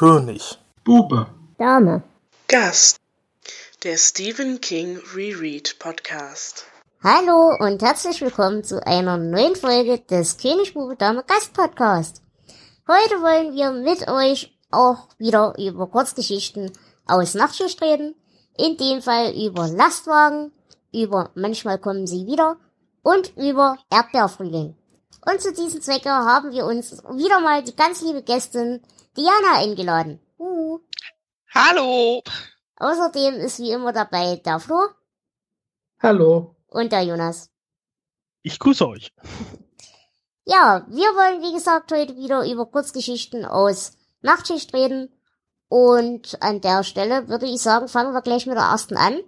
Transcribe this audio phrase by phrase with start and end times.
[0.00, 0.56] König.
[0.82, 1.26] Bube.
[1.58, 2.02] Dame.
[2.48, 2.96] Gast.
[3.82, 6.64] Der Stephen King Reread Podcast.
[7.04, 12.22] Hallo und herzlich willkommen zu einer neuen Folge des König Bube Dame Gast Podcast.
[12.88, 16.72] Heute wollen wir mit euch auch wieder über Kurzgeschichten
[17.06, 18.14] aus Nachtschicht reden.
[18.56, 20.50] In dem Fall über Lastwagen,
[20.94, 22.56] über Manchmal kommen sie wieder
[23.02, 24.74] und über Erdbeerfrühling.
[25.26, 28.80] Und zu diesem Zwecke haben wir uns wieder mal die ganz liebe Gästin
[29.16, 30.20] Diana eingeladen.
[30.38, 30.78] Uh.
[31.52, 32.22] Hallo.
[32.76, 34.78] Außerdem ist wie immer dabei der Flo.
[36.00, 36.56] Hallo.
[36.68, 37.50] Und der Jonas.
[38.42, 39.12] Ich grüße euch.
[40.44, 45.10] Ja, wir wollen wie gesagt heute wieder über Kurzgeschichten aus Nachtschicht reden.
[45.68, 49.20] Und an der Stelle würde ich sagen, fangen wir gleich mit der ersten an.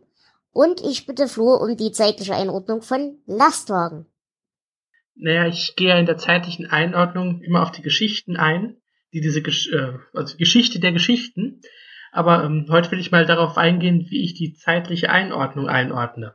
[0.53, 4.07] Und ich bitte Flo um die zeitliche Einordnung von Lastwagen.
[5.15, 8.82] Naja, ich gehe in der zeitlichen Einordnung immer auf die Geschichten ein,
[9.13, 11.61] die diese Gesch äh, also Geschichte der Geschichten.
[12.13, 16.35] Aber ähm, heute will ich mal darauf eingehen, wie ich die zeitliche Einordnung einordne.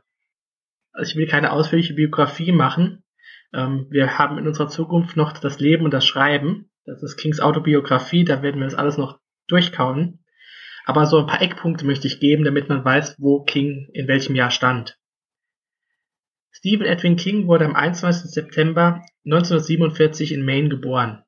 [0.92, 3.04] Also ich will keine ausführliche Biografie machen.
[3.52, 6.70] Ähm, wir haben in unserer Zukunft noch das Leben und das Schreiben.
[6.84, 10.24] Das ist Kings Autobiografie, da werden wir das alles noch durchkauen.
[10.84, 14.34] Aber so ein paar Eckpunkte möchte ich geben, damit man weiß, wo King in welchem
[14.34, 14.98] Jahr stand.
[16.50, 18.30] Stephen Edwin King wurde am 21.
[18.30, 21.22] September 1947 in Maine geboren.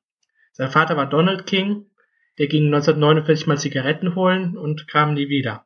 [0.53, 1.85] Sein Vater war Donald King,
[2.37, 5.65] der ging 1949 mal Zigaretten holen und kam nie wieder.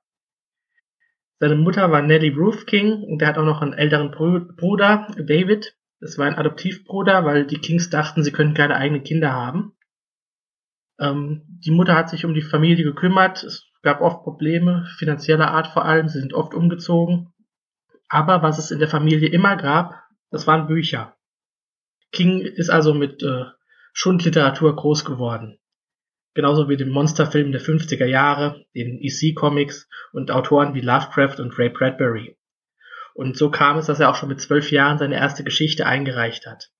[1.39, 5.75] Seine Mutter war Nellie Ruth King und er hat auch noch einen älteren Bruder, David.
[5.99, 9.73] Das war ein Adoptivbruder, weil die Kings dachten, sie könnten keine eigenen Kinder haben.
[10.99, 13.43] Ähm, die Mutter hat sich um die Familie gekümmert.
[13.43, 16.07] Es gab oft Probleme, finanzieller Art vor allem.
[16.07, 17.33] Sie sind oft umgezogen.
[18.07, 21.15] Aber was es in der Familie immer gab, das waren Bücher.
[22.11, 23.45] King ist also mit äh,
[23.97, 25.57] Schundliteratur groß geworden.
[26.33, 31.69] Genauso wie dem Monsterfilm der 50er Jahre, den EC-Comics und Autoren wie Lovecraft und Ray
[31.69, 32.37] Bradbury.
[33.13, 36.45] Und so kam es, dass er auch schon mit zwölf Jahren seine erste Geschichte eingereicht
[36.45, 36.71] hat.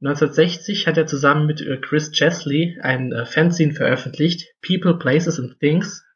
[0.00, 5.60] 1960 hat er zusammen mit äh, Chris Chesley ein äh, Fanzine veröffentlicht, People, Places and
[5.60, 6.06] Things,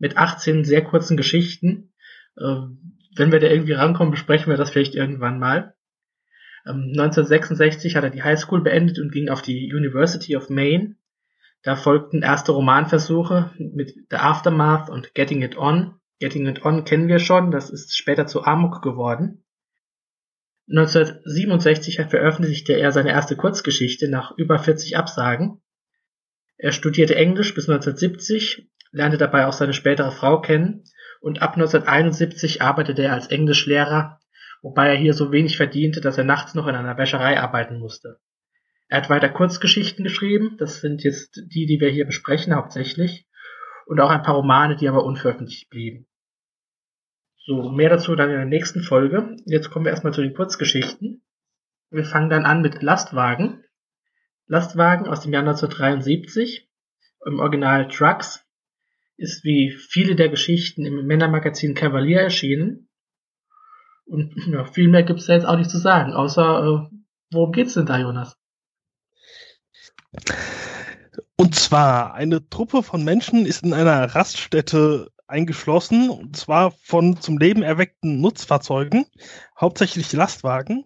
[0.00, 1.92] mit 18 sehr kurzen Geschichten.
[2.40, 5.76] Ähm, wenn wir da irgendwie rankommen, besprechen wir das vielleicht irgendwann mal.
[6.68, 10.96] 1966 ähm, hat er die Highschool beendet und ging auf die University of Maine.
[11.62, 15.94] Da folgten erste Romanversuche mit The Aftermath und Getting It On.
[16.20, 19.44] Getting It On kennen wir schon, das ist später zu Amok geworden.
[20.68, 25.62] 1967 veröffentlichte er seine erste Kurzgeschichte nach über 40 Absagen.
[26.58, 30.84] Er studierte Englisch bis 1970, lernte dabei auch seine spätere Frau kennen
[31.20, 34.17] und ab 1971 arbeitete er als Englischlehrer
[34.62, 38.20] wobei er hier so wenig verdiente, dass er nachts noch in einer Wäscherei arbeiten musste.
[38.88, 43.26] Er hat weiter Kurzgeschichten geschrieben, das sind jetzt die, die wir hier besprechen hauptsächlich,
[43.86, 46.06] und auch ein paar Romane, die aber unveröffentlicht blieben.
[47.44, 49.36] So, mehr dazu dann in der nächsten Folge.
[49.46, 51.22] Jetzt kommen wir erstmal zu den Kurzgeschichten.
[51.90, 53.64] Wir fangen dann an mit Lastwagen.
[54.46, 56.68] Lastwagen aus dem Jahr 1973,
[57.26, 58.44] im Original Trucks,
[59.16, 62.87] ist wie viele der Geschichten im Männermagazin Cavalier erschienen
[64.08, 66.96] und ja, viel mehr gibt es jetzt auch nicht zu sagen, außer äh,
[67.30, 68.36] worum geht's denn da, Jonas?
[71.36, 77.38] Und zwar, eine Truppe von Menschen ist in einer Raststätte eingeschlossen, und zwar von zum
[77.38, 79.04] Leben erweckten Nutzfahrzeugen,
[79.60, 80.84] hauptsächlich Lastwagen.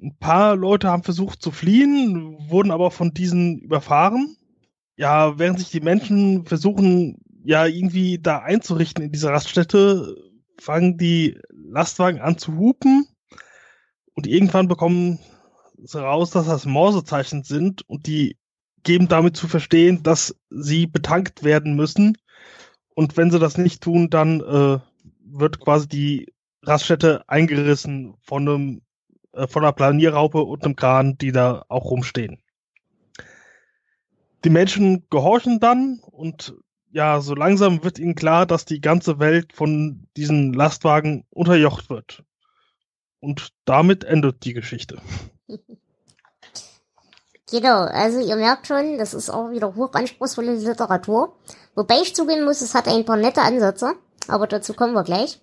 [0.00, 4.36] Ein paar Leute haben versucht zu fliehen, wurden aber von diesen überfahren.
[4.96, 10.16] Ja, während sich die Menschen versuchen, ja, irgendwie da einzurichten in dieser Raststätte,
[10.60, 11.38] fangen die
[11.72, 13.06] Lastwagen an zu hupen
[14.14, 15.18] und irgendwann bekommen
[15.82, 18.36] sie raus, dass das Morsezeichen sind und die
[18.82, 22.18] geben damit zu verstehen, dass sie betankt werden müssen.
[22.94, 24.78] Und wenn sie das nicht tun, dann äh,
[25.24, 28.82] wird quasi die Raststätte eingerissen von einem
[29.32, 32.42] äh, von einer Planierraupe und einem Kran, die da auch rumstehen.
[34.44, 36.54] Die Menschen gehorchen dann und
[36.92, 42.22] ja, so langsam wird ihnen klar, dass die ganze Welt von diesen Lastwagen unterjocht wird.
[43.20, 44.98] Und damit endet die Geschichte.
[47.50, 51.36] Genau, also ihr merkt schon, das ist auch wieder hochanspruchsvolle Literatur.
[51.74, 53.92] Wobei ich zugeben muss, es hat ein paar nette Ansätze,
[54.26, 55.38] aber dazu kommen wir gleich.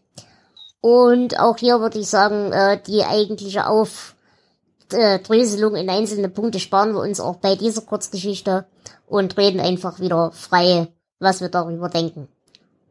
[0.81, 7.01] Und auch hier würde ich sagen, äh, die eigentliche Aufdröselung in einzelne Punkte sparen wir
[7.01, 8.65] uns auch bei dieser Kurzgeschichte
[9.05, 10.87] und reden einfach wieder frei
[11.19, 12.27] was wir darüber denken.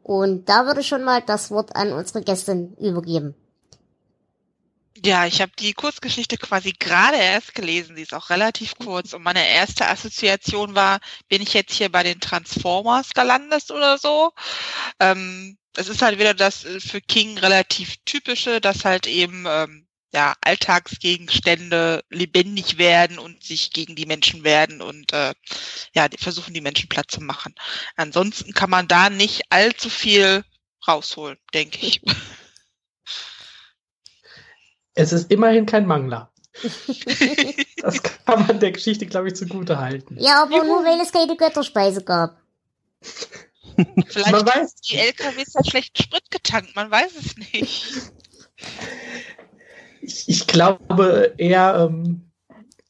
[0.03, 3.35] Und da würde ich schon mal das Wort an unsere Gästin übergeben.
[5.05, 7.95] Ja, ich habe die Kurzgeschichte quasi gerade erst gelesen.
[7.95, 9.13] Sie ist auch relativ kurz.
[9.13, 10.99] Und meine erste Assoziation war,
[11.29, 14.33] bin ich jetzt hier bei den Transformers gelandet oder so?
[14.99, 19.88] Ähm, es ist halt wieder das äh, für King relativ typische, dass halt eben ähm,
[20.13, 25.35] ja Alltagsgegenstände lebendig werden und sich gegen die Menschen werden und äh,
[25.95, 27.55] ja die versuchen die Menschen platt zu machen.
[27.97, 30.45] Ansonsten kann man da nicht allzu viel
[30.87, 32.01] rausholen, denke ich.
[34.95, 36.33] Es ist immerhin kein Mangler.
[37.83, 40.17] das kann man der Geschichte, glaube ich, zugute halten.
[40.19, 42.37] Ja, aber nur weil es keine Götterspeise gab.
[44.09, 44.75] Vielleicht man weiß.
[44.77, 47.87] die LKWs ja schlechten Sprit getankt, man weiß es nicht.
[50.09, 52.31] Ich, ich glaube eher ähm,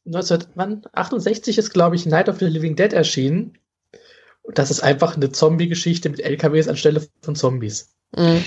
[0.07, 3.59] 1968 ist, glaube ich, Night of the Living Dead erschienen.
[4.55, 7.93] Das ist einfach eine Zombie-Geschichte mit LKWs anstelle von Zombies.
[8.17, 8.45] Mhm.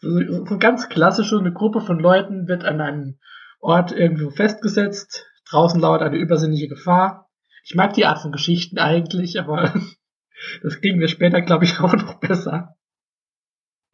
[0.48, 3.18] so ganz klassische, eine Gruppe von Leuten wird an einem
[3.60, 5.24] Ort irgendwo festgesetzt.
[5.48, 7.30] Draußen lauert eine übersinnliche Gefahr.
[7.62, 9.72] Ich mag die Art von Geschichten eigentlich, aber
[10.62, 12.76] das kriegen wir später, glaube ich, auch noch besser.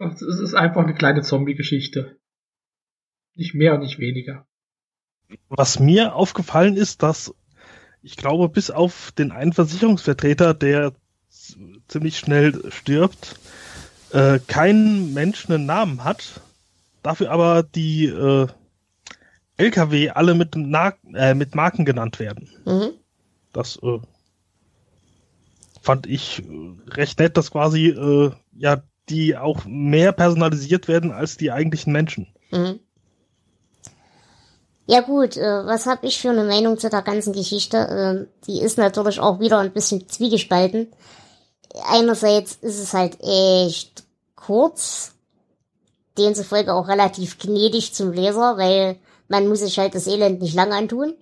[0.01, 2.17] Es ist einfach eine kleine Zombie-Geschichte.
[3.35, 4.47] Nicht mehr und nicht weniger.
[5.49, 7.35] Was mir aufgefallen ist, dass
[8.03, 10.95] ich glaube, bis auf den einen Versicherungsvertreter, der
[11.87, 13.39] ziemlich schnell stirbt,
[14.13, 16.41] äh, kein Mensch einen Namen hat.
[17.03, 18.47] Dafür aber die äh,
[19.59, 22.49] LKW alle mit, Na äh, mit Marken genannt werden.
[22.65, 22.93] Mhm.
[23.53, 24.01] Das äh,
[25.83, 31.37] fand ich äh, recht nett, dass quasi äh, ja die auch mehr personalisiert werden als
[31.37, 32.29] die eigentlichen Menschen.
[32.51, 32.81] Mhm.
[34.87, 37.77] Ja gut, äh, was habe ich für eine Meinung zu der ganzen Geschichte?
[37.77, 40.89] Äh, die ist natürlich auch wieder ein bisschen zwiegespalten.
[41.89, 44.03] Einerseits ist es halt echt
[44.35, 45.13] kurz,
[46.19, 48.97] demzufolge auch relativ gnädig zum Leser, weil
[49.29, 51.15] man muss sich halt das Elend nicht lang antun.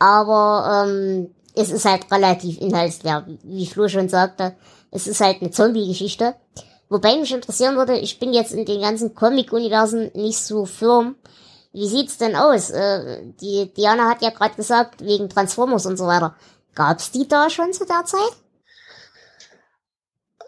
[0.00, 4.56] Aber ähm, es ist halt relativ inhaltsleer, wie Flo schon sagte.
[4.90, 6.34] Es ist halt eine Zombie-Geschichte.
[6.92, 11.16] Wobei mich interessieren würde, ich bin jetzt in den ganzen Comic-Universen nicht so firm.
[11.72, 12.68] Wie sieht's denn aus?
[12.68, 16.34] Äh, die Diana hat ja gerade gesagt, wegen Transformers und so weiter.
[16.74, 18.32] Gab's die da schon zu der Zeit?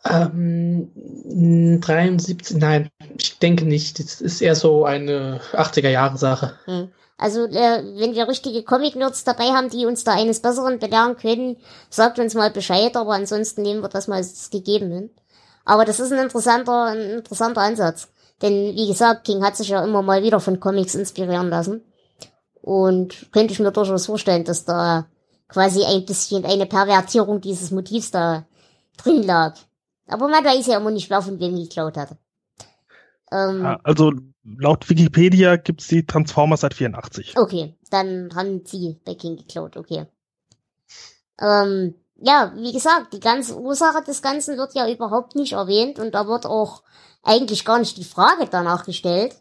[0.05, 3.99] Ähm, 73, nein, ich denke nicht.
[3.99, 6.59] Das ist eher so eine 80er-Jahre-Sache.
[6.67, 6.91] Hm.
[7.17, 11.57] Also, äh, wenn wir richtige Comic-Nerds dabei haben, die uns da eines Besseren belehren können,
[11.89, 15.11] sagt uns mal Bescheid, aber ansonsten nehmen wir das mal als gegeben hin.
[15.65, 18.09] Aber das ist ein interessanter, ein interessanter Ansatz.
[18.43, 21.83] Denn, wie gesagt, King hat sich ja immer mal wieder von Comics inspirieren lassen.
[22.61, 25.07] Und könnte ich mir durchaus vorstellen, dass da
[25.49, 28.47] quasi ein bisschen eine Pervertierung dieses Motivs da
[28.97, 29.55] drin lag.
[30.07, 32.17] Aber man weiß ja immer nicht, wer von wem geklaut hat.
[33.33, 34.13] Ähm, also
[34.45, 37.35] laut Wikipedia gibt's die Transformers seit 84.
[37.37, 40.07] Okay, dann haben sie bei King geklaut, okay.
[41.41, 46.15] Ähm, ja, wie gesagt, die ganze Ursache des Ganzen wird ja überhaupt nicht erwähnt und
[46.15, 46.83] da wird auch
[47.23, 49.37] eigentlich gar nicht die Frage danach gestellt,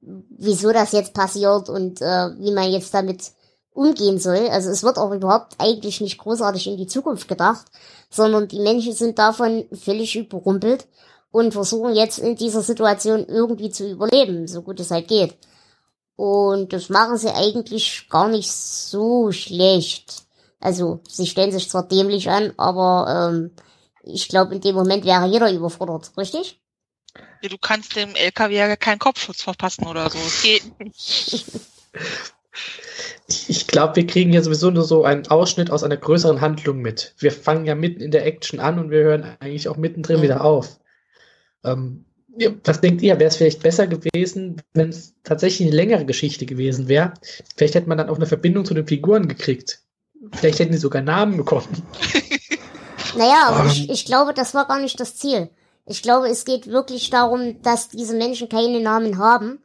[0.00, 3.32] wieso das jetzt passiert und äh, wie man jetzt damit
[3.72, 4.48] umgehen soll.
[4.48, 7.66] Also es wird auch überhaupt eigentlich nicht großartig in die Zukunft gedacht,
[8.10, 10.86] sondern die Menschen sind davon völlig überrumpelt
[11.30, 15.36] und versuchen jetzt in dieser Situation irgendwie zu überleben, so gut es halt geht.
[16.16, 20.24] Und das machen sie eigentlich gar nicht so schlecht.
[20.62, 23.50] Also, sie stellen sich zwar dämlich an, aber ähm,
[24.04, 26.60] ich glaube, in dem Moment wäre jeder überfordert, richtig?
[27.42, 30.18] Ja, du kannst dem LKW ja keinen Kopfschutz verpassen oder so.
[30.18, 31.44] Es geht nicht.
[33.48, 37.14] Ich glaube, wir kriegen ja sowieso nur so einen Ausschnitt aus einer größeren Handlung mit.
[37.18, 40.22] Wir fangen ja mitten in der Action an und wir hören eigentlich auch mittendrin mhm.
[40.22, 40.78] wieder auf.
[41.64, 42.04] Ähm,
[42.64, 43.18] was denkt ihr?
[43.18, 47.14] Wäre es vielleicht besser gewesen, wenn es tatsächlich eine längere Geschichte gewesen wäre?
[47.56, 49.81] Vielleicht hätte man dann auch eine Verbindung zu den Figuren gekriegt.
[50.32, 51.66] Vielleicht hätten die sogar Namen bekommen.
[53.14, 53.66] Naja, aber um.
[53.66, 55.50] ich, ich glaube, das war gar nicht das Ziel.
[55.84, 59.58] Ich glaube, es geht wirklich darum, dass diese Menschen keine Namen haben,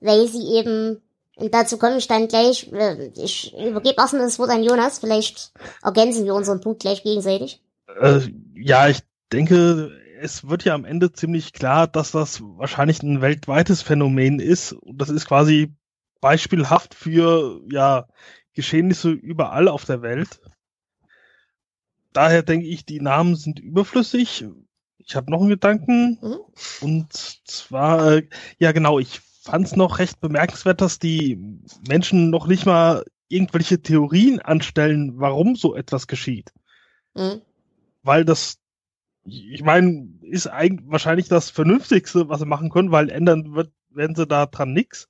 [0.00, 1.02] weil sie eben
[1.36, 2.72] und dazu komme ich dann gleich.
[2.72, 5.00] Äh, ich übergebe erstmal das Wort an Jonas.
[5.00, 5.52] Vielleicht
[5.82, 7.60] ergänzen wir unseren Punkt gleich gegenseitig.
[8.00, 8.20] Äh,
[8.54, 9.00] ja, ich
[9.32, 9.90] denke,
[10.20, 14.72] es wird ja am Ende ziemlich klar, dass das wahrscheinlich ein weltweites Phänomen ist.
[14.72, 15.74] Und das ist quasi
[16.20, 18.06] beispielhaft für ja
[18.54, 20.40] Geschehnisse überall auf der Welt.
[22.12, 24.46] Daher denke ich, die Namen sind überflüssig.
[24.98, 26.18] Ich habe noch einen Gedanken.
[26.22, 26.38] Mhm.
[26.80, 32.46] Und zwar, äh, ja genau, ich fand es noch recht bemerkenswert, dass die Menschen noch
[32.46, 36.52] nicht mal irgendwelche Theorien anstellen, warum so etwas geschieht.
[37.14, 37.42] Mhm.
[38.02, 38.58] Weil das,
[39.24, 44.16] ich meine, ist eigentlich wahrscheinlich das Vernünftigste, was sie machen können, weil ändern wird werden
[44.16, 45.08] sie da dran nix.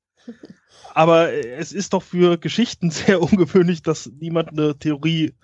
[0.94, 5.34] Aber es ist doch für Geschichten sehr ungewöhnlich, dass niemand eine Theorie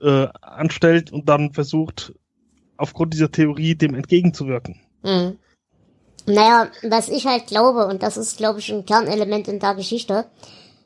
[0.00, 2.12] äh, anstellt und dann versucht,
[2.76, 4.80] aufgrund dieser Theorie dem entgegenzuwirken.
[5.02, 5.38] Mhm.
[6.26, 10.26] Naja, was ich halt glaube, und das ist, glaube ich, ein Kernelement in der Geschichte,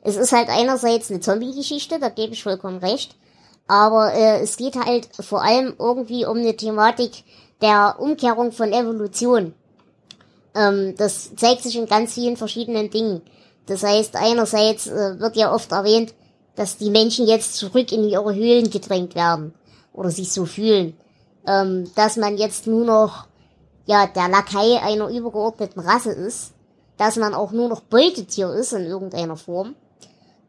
[0.01, 3.15] es ist halt einerseits eine Zombie-Geschichte, da gebe ich vollkommen recht,
[3.67, 7.23] aber äh, es geht halt vor allem irgendwie um eine Thematik
[7.61, 9.53] der Umkehrung von Evolution.
[10.57, 13.21] Ähm, das zeigt sich in ganz vielen verschiedenen Dingen.
[13.67, 16.13] Das heißt, einerseits äh, wird ja oft erwähnt,
[16.55, 19.53] dass die Menschen jetzt zurück in ihre Höhlen gedrängt werden
[19.93, 20.97] oder sich so fühlen,
[21.45, 23.27] ähm, dass man jetzt nur noch
[23.85, 26.53] ja, der Lakai einer übergeordneten Rasse ist,
[26.97, 29.75] dass man auch nur noch Beutetier ist in irgendeiner Form.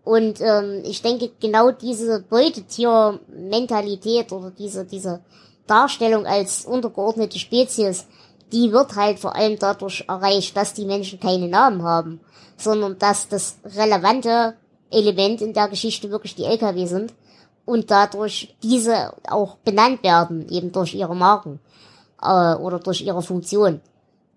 [0.04, 5.20] Und ähm, ich denke, genau diese Beutetier-Mentalität oder diese, diese
[5.66, 8.06] Darstellung als untergeordnete Spezies,
[8.52, 12.20] die wird halt vor allem dadurch erreicht, dass die Menschen keine Namen haben,
[12.56, 14.54] sondern dass das relevante
[14.90, 17.12] Element in der Geschichte wirklich die LKW sind
[17.64, 21.60] und dadurch diese auch benannt werden, eben durch ihre Marken
[22.22, 23.80] äh, oder durch ihre Funktion.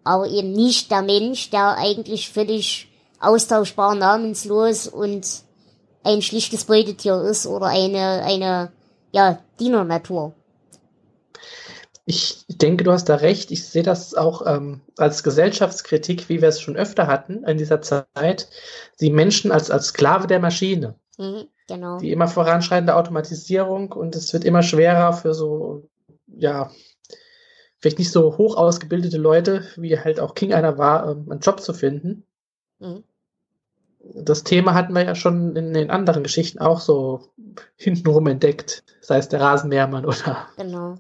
[0.03, 2.89] Aber eben nicht der Mensch, der eigentlich völlig
[3.19, 5.25] austauschbar, namenslos und
[6.03, 8.71] ein schlichtes Beutetier ist oder eine, eine,
[9.11, 10.33] ja, Dienernatur.
[12.05, 13.51] Ich denke, du hast da recht.
[13.51, 17.81] Ich sehe das auch ähm, als Gesellschaftskritik, wie wir es schon öfter hatten in dieser
[17.81, 18.49] Zeit,
[18.99, 20.95] die Menschen als, als Sklave der Maschine.
[21.17, 21.99] Mhm, genau.
[21.99, 25.89] Die immer voranschreitende Automatisierung und es wird immer schwerer für so,
[26.27, 26.71] ja,
[27.77, 31.61] vielleicht nicht so hoch ausgebildete Leute, wie halt auch King einer war, ähm, einen Job
[31.61, 32.25] zu finden.
[32.79, 33.03] Mhm.
[34.15, 37.29] Das Thema hatten wir ja schon in den anderen Geschichten auch so
[37.75, 40.47] hintenrum entdeckt, sei es der Rasenmähermann oder.
[40.57, 40.95] Genau.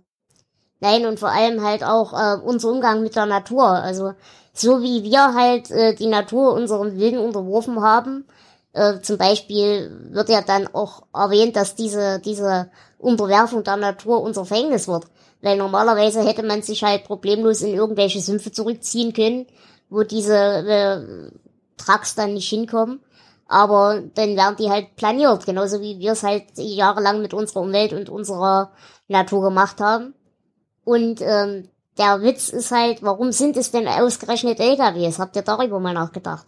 [0.81, 3.65] Nein, und vor allem halt auch äh, unser Umgang mit der Natur.
[3.65, 4.13] Also
[4.51, 8.25] so wie wir halt äh, die Natur unserem Willen unterworfen haben,
[8.73, 14.43] äh, zum Beispiel wird ja dann auch erwähnt, dass diese, diese Unterwerfung der Natur unser
[14.43, 15.05] Verhängnis wird.
[15.41, 19.45] Weil normalerweise hätte man sich halt problemlos in irgendwelche Sümpfe zurückziehen können,
[19.89, 21.31] wo diese äh,
[21.77, 23.01] Trucks dann nicht hinkommen.
[23.47, 27.93] Aber dann werden die halt planiert, genauso wie wir es halt jahrelang mit unserer Umwelt
[27.93, 28.71] und unserer
[29.07, 30.15] Natur gemacht haben.
[30.83, 35.19] Und ähm, der Witz ist halt, warum sind es denn ausgerechnet LKWs?
[35.19, 36.45] Habt ihr darüber mal nachgedacht?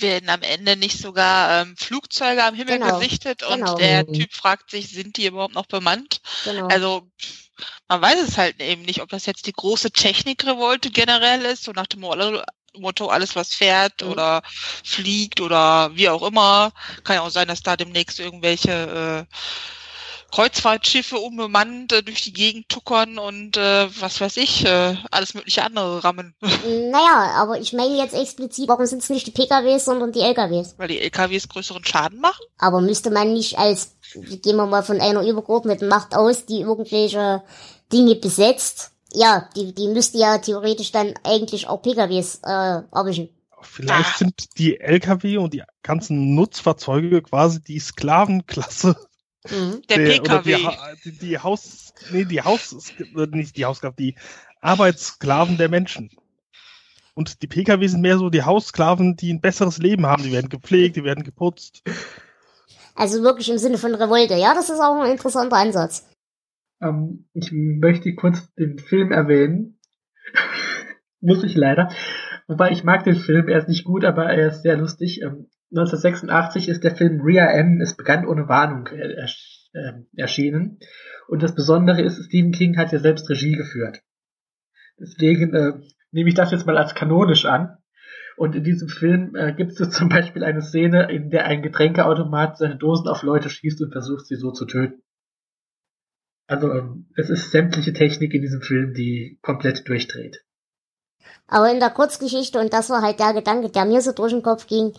[0.00, 3.76] werden am Ende nicht sogar ähm, Flugzeuge am Himmel genau, gesichtet und genau.
[3.76, 6.20] der Typ fragt sich, sind die überhaupt noch bemannt?
[6.44, 6.68] Genau.
[6.68, 7.08] Also
[7.88, 11.72] man weiß es halt eben nicht, ob das jetzt die große Technikrevolte generell ist, so
[11.72, 14.12] nach dem Motto, alles was fährt mhm.
[14.12, 14.42] oder
[14.84, 16.72] fliegt oder wie auch immer.
[17.04, 19.34] Kann ja auch sein, dass da demnächst irgendwelche äh,
[20.30, 25.64] Kreuzfahrtschiffe unbemannt äh, durch die Gegend tuckern und äh, was weiß ich, äh, alles mögliche
[25.64, 26.34] andere rammen.
[26.90, 30.74] Naja, aber ich meine jetzt explizit, warum sind es nicht die PKWs, sondern die LKWs?
[30.76, 32.44] Weil die LKWs größeren Schaden machen?
[32.58, 37.42] Aber müsste man nicht als, gehen wir mal von einer übergeordneten Macht aus, die irgendwelche
[37.92, 43.30] Dinge besetzt, ja, die, die müsste ja theoretisch dann eigentlich auch PKWs äh, erwischen.
[43.60, 44.18] Vielleicht ah.
[44.18, 48.96] sind die LKW und die ganzen Nutzfahrzeuge quasi die Sklavenklasse
[49.44, 49.82] Mhm.
[49.88, 50.56] Der, der PKW.
[51.04, 52.92] Die, die, die, Haus, nee, die Haus,
[53.30, 54.14] nicht die Haussklaven, die
[54.60, 56.10] Arbeitssklaven der Menschen.
[57.14, 60.22] Und die PKW sind mehr so die Haussklaven, die ein besseres Leben haben.
[60.22, 61.82] Die werden gepflegt, die werden geputzt.
[62.94, 64.34] Also wirklich im Sinne von Revolte.
[64.34, 66.08] Ja, das ist auch ein interessanter Ansatz.
[66.80, 69.80] Ähm, ich möchte kurz den Film erwähnen.
[71.20, 71.90] Muss ich leider.
[72.46, 75.20] Wobei ich mag den Film, er ist nicht gut, aber er ist sehr lustig.
[75.22, 77.80] Ähm, 1986 ist der Film Ria M.
[77.80, 79.26] Es begann ohne Warnung äh,
[79.74, 80.78] äh, erschienen.
[81.28, 84.00] Und das Besondere ist, Stephen King hat ja selbst Regie geführt.
[84.98, 85.72] Deswegen äh,
[86.10, 87.76] nehme ich das jetzt mal als kanonisch an.
[88.36, 92.56] Und in diesem Film äh, gibt es zum Beispiel eine Szene, in der ein Getränkeautomat
[92.56, 95.02] seine Dosen auf Leute schießt und versucht, sie so zu töten.
[96.46, 100.42] Also ähm, es ist sämtliche Technik in diesem Film, die komplett durchdreht.
[101.46, 104.42] Aber in der Kurzgeschichte, und das war halt der Gedanke, der mir so durch den
[104.42, 104.94] Kopf ging,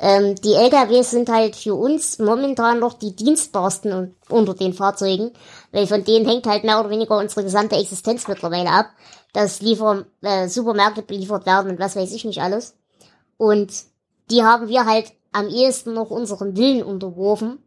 [0.00, 5.32] ähm, die LKWs sind halt für uns momentan noch die dienstbarsten unter den Fahrzeugen,
[5.72, 8.86] weil von denen hängt halt mehr oder weniger unsere gesamte Existenz mittlerweile ab,
[9.32, 12.76] dass Liefer äh, Supermärkte beliefert werden und was weiß ich nicht alles.
[13.36, 13.72] Und
[14.30, 17.58] die haben wir halt am ehesten noch unseren Willen unterworfen.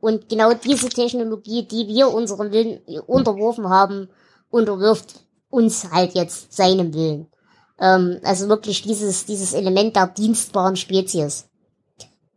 [0.00, 4.08] Und genau diese Technologie, die wir unseren Willen unterworfen haben,
[4.50, 7.26] unterwirft uns halt jetzt seinem Willen.
[7.78, 11.48] Ähm, also wirklich dieses, dieses Element der dienstbaren Spezies.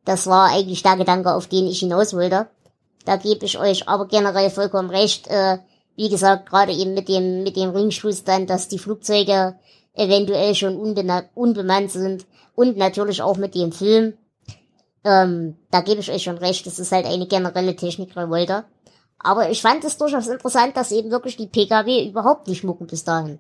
[0.10, 2.48] Das war eigentlich der Gedanke, auf den ich hinaus wollte.
[3.06, 5.28] Da gebe ich euch aber generell vollkommen recht.
[5.28, 5.60] Äh,
[5.96, 9.60] wie gesagt, gerade eben mit dem, mit dem Ringschluss dann, dass die Flugzeuge
[9.94, 12.26] eventuell schon unbemannt sind
[12.56, 14.18] und natürlich auch mit dem Film.
[15.04, 18.64] Ähm, da gebe ich euch schon recht, das ist halt eine generelle Technikrevolte.
[19.20, 23.04] Aber ich fand es durchaus interessant, dass eben wirklich die PKW überhaupt nicht schmucken bis
[23.04, 23.38] dahin.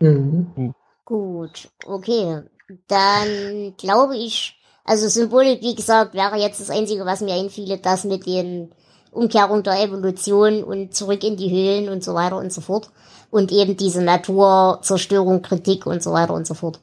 [0.00, 0.74] Mhm.
[1.06, 2.42] Gut, okay.
[2.88, 4.57] Dann glaube ich,
[4.88, 8.72] also Symbolik, wie gesagt, wäre jetzt das Einzige, was mir einfiele, das mit den
[9.12, 12.90] Umkehrung der Evolution und zurück in die Höhlen und so weiter und so fort.
[13.30, 16.80] Und eben diese Naturzerstörung, Kritik und so weiter und so fort.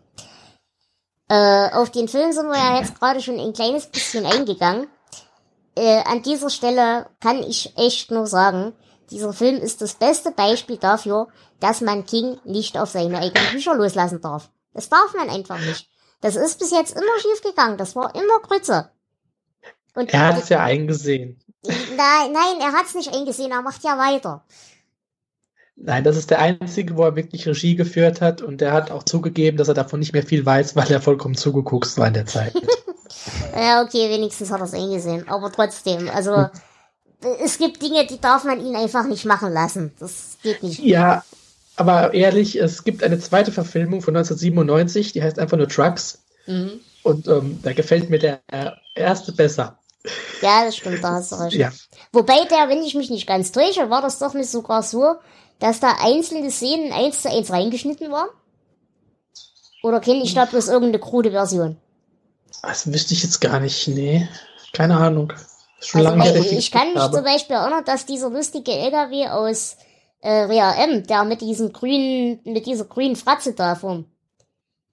[1.30, 4.88] Äh, auf den Film sind wir ja jetzt gerade schon ein kleines bisschen eingegangen.
[5.76, 8.74] Äh, an dieser Stelle kann ich echt nur sagen,
[9.10, 11.28] dieser Film ist das beste Beispiel dafür,
[11.60, 14.52] dass man King nicht auf seine eigenen Bücher loslassen darf.
[14.74, 15.90] Das darf man einfach nicht.
[16.22, 17.78] Das ist bis jetzt immer schief gegangen.
[17.78, 18.90] Das war immer Grütze.
[19.94, 21.40] Und er hat es ja eingesehen.
[21.64, 23.52] Nein, nein, er hat es nicht eingesehen.
[23.52, 24.44] Er macht ja weiter.
[25.78, 29.04] Nein, das ist der einzige, wo er wirklich Regie geführt hat und er hat auch
[29.04, 32.26] zugegeben, dass er davon nicht mehr viel weiß, weil er vollkommen zugeguckt war in der
[32.26, 32.54] Zeit.
[33.56, 35.28] ja, okay, wenigstens hat er es eingesehen.
[35.28, 36.50] Aber trotzdem, also hm.
[37.44, 39.94] es gibt Dinge, die darf man ihn einfach nicht machen lassen.
[40.00, 40.80] Das geht nicht.
[40.80, 41.26] Ja,
[41.75, 46.20] aber ehrlich, es gibt eine zweite Verfilmung von 1997, die heißt einfach nur Trucks.
[46.46, 46.79] Mhm.
[47.03, 48.41] Und ähm, da gefällt mir der
[48.96, 49.77] erste besser.
[50.41, 51.55] Ja, das stimmt, da hast du recht.
[51.55, 51.72] Ja.
[52.12, 55.15] Wobei der, wenn ich mich nicht ganz täusche, war das doch nicht sogar so,
[55.60, 58.29] dass da einzelne Szenen eins zu eins reingeschnitten waren?
[59.84, 61.77] Oder kenne ich da bloß irgendeine krude Version?
[62.62, 64.27] Das wüsste ich jetzt gar nicht, nee.
[64.74, 65.32] Keine Ahnung.
[65.79, 67.15] Schon also, lange ich, ich kann mich habe.
[67.15, 69.77] zum Beispiel erinnern, dass dieser lustige LKW aus
[70.25, 74.05] äh, Rea M, der mit diesem grünen, mit dieser grünen Fratze da vorn.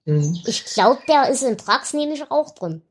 [0.05, 0.39] Mhm.
[0.45, 2.83] Ich glaube, der ist in Trax nämlich auch drin.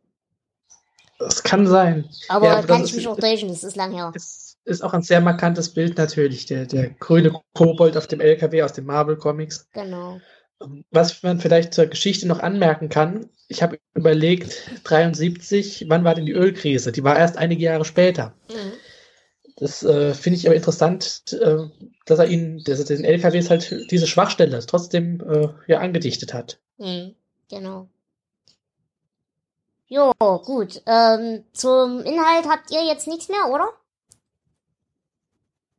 [1.21, 2.09] Das kann sein.
[2.29, 4.11] Aber ja, kann ich mich auch täuschen, das ist lang her.
[4.15, 8.65] Ist, ist auch ein sehr markantes Bild natürlich, der, der grüne Kobold auf dem LKW
[8.65, 9.69] aus den Marvel Comics.
[9.73, 10.19] Genau.
[10.61, 16.17] Ähm, was man vielleicht zur Geschichte noch anmerken kann, ich habe überlegt, 73, wann war
[16.17, 16.91] denn die Ölkrise?
[16.91, 18.35] Die war erst einige Jahre später.
[18.51, 18.73] Mhm.
[19.63, 21.69] Das äh, finde ich aber interessant, äh,
[22.05, 26.59] dass er ihnen, dass er den LKWs halt diese Schwachstelle trotzdem äh, ja angedichtet hat.
[26.79, 27.15] Mhm,
[27.49, 27.89] genau.
[29.87, 30.11] Jo,
[30.45, 30.83] gut.
[30.85, 33.69] Ähm, zum Inhalt habt ihr jetzt nichts mehr, oder?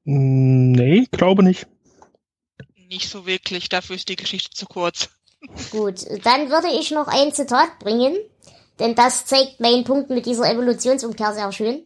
[0.06, 1.68] Nee, glaube nicht.
[2.88, 5.10] Nicht so wirklich, dafür ist die Geschichte zu kurz.
[5.72, 8.16] Gut, dann würde ich noch ein Zitat bringen,
[8.80, 11.86] denn das zeigt meinen Punkt mit dieser Evolutionsumkehr sehr schön.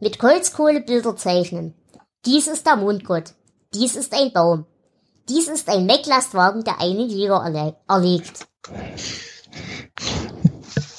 [0.00, 1.74] Mit Holzkohle Bilder zeichnen.
[2.24, 3.34] Dies ist der Mondgott.
[3.74, 4.66] Dies ist ein Baum.
[5.28, 8.46] Dies ist ein Mecklastwagen, der einen Jäger erle erlegt.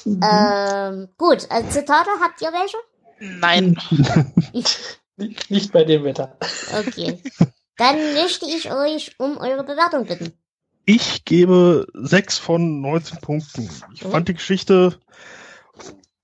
[0.04, 2.76] Ähm, gut, also Zitate, habt ihr welche?
[3.20, 3.78] Nein.
[5.48, 6.36] Nicht bei dem Wetter.
[6.76, 7.22] Okay.
[7.76, 10.32] Dann möchte ich euch um eure Bewertung bitten.
[10.84, 13.70] Ich gebe 6 von 19 Punkten.
[13.94, 14.10] Ich mhm.
[14.10, 14.98] fand die Geschichte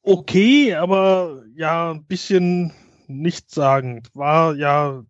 [0.09, 2.73] okay, aber ja, ein bisschen
[3.07, 4.09] nichtssagend.
[4.15, 5.05] War ja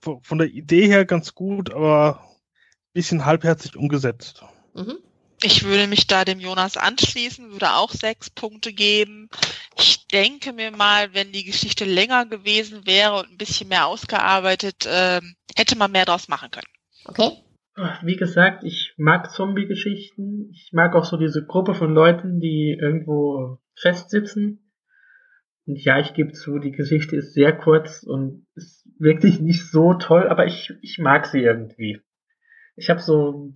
[0.00, 4.44] von der Idee her ganz gut, aber ein bisschen halbherzig umgesetzt.
[4.74, 4.98] Mhm.
[5.42, 9.28] Ich würde mich da dem Jonas anschließen, würde auch sechs Punkte geben.
[9.76, 14.86] Ich denke mir mal, wenn die Geschichte länger gewesen wäre und ein bisschen mehr ausgearbeitet,
[14.86, 15.20] äh,
[15.56, 16.68] hätte man mehr draus machen können.
[17.04, 17.32] Okay.
[18.02, 20.50] Wie gesagt, ich mag Zombie-Geschichten.
[20.52, 24.72] Ich mag auch so diese Gruppe von Leuten, die irgendwo festsitzen.
[25.66, 29.94] Und ja, ich gebe zu, die Geschichte ist sehr kurz und ist wirklich nicht so
[29.94, 32.00] toll, aber ich, ich mag sie irgendwie.
[32.76, 33.52] Ich habe so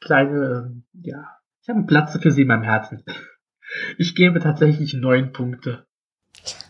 [0.00, 1.26] kleine, ja,
[1.62, 3.04] ich habe einen Platz für sie in meinem Herzen.
[3.98, 5.86] Ich gebe tatsächlich neun Punkte.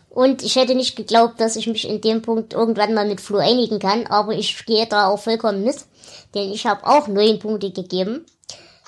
[0.09, 3.37] Und ich hätte nicht geglaubt, dass ich mich in dem Punkt irgendwann mal mit Flo
[3.37, 5.85] einigen kann, aber ich gehe da auch vollkommen mit,
[6.35, 8.25] denn ich habe auch neun Punkte gegeben.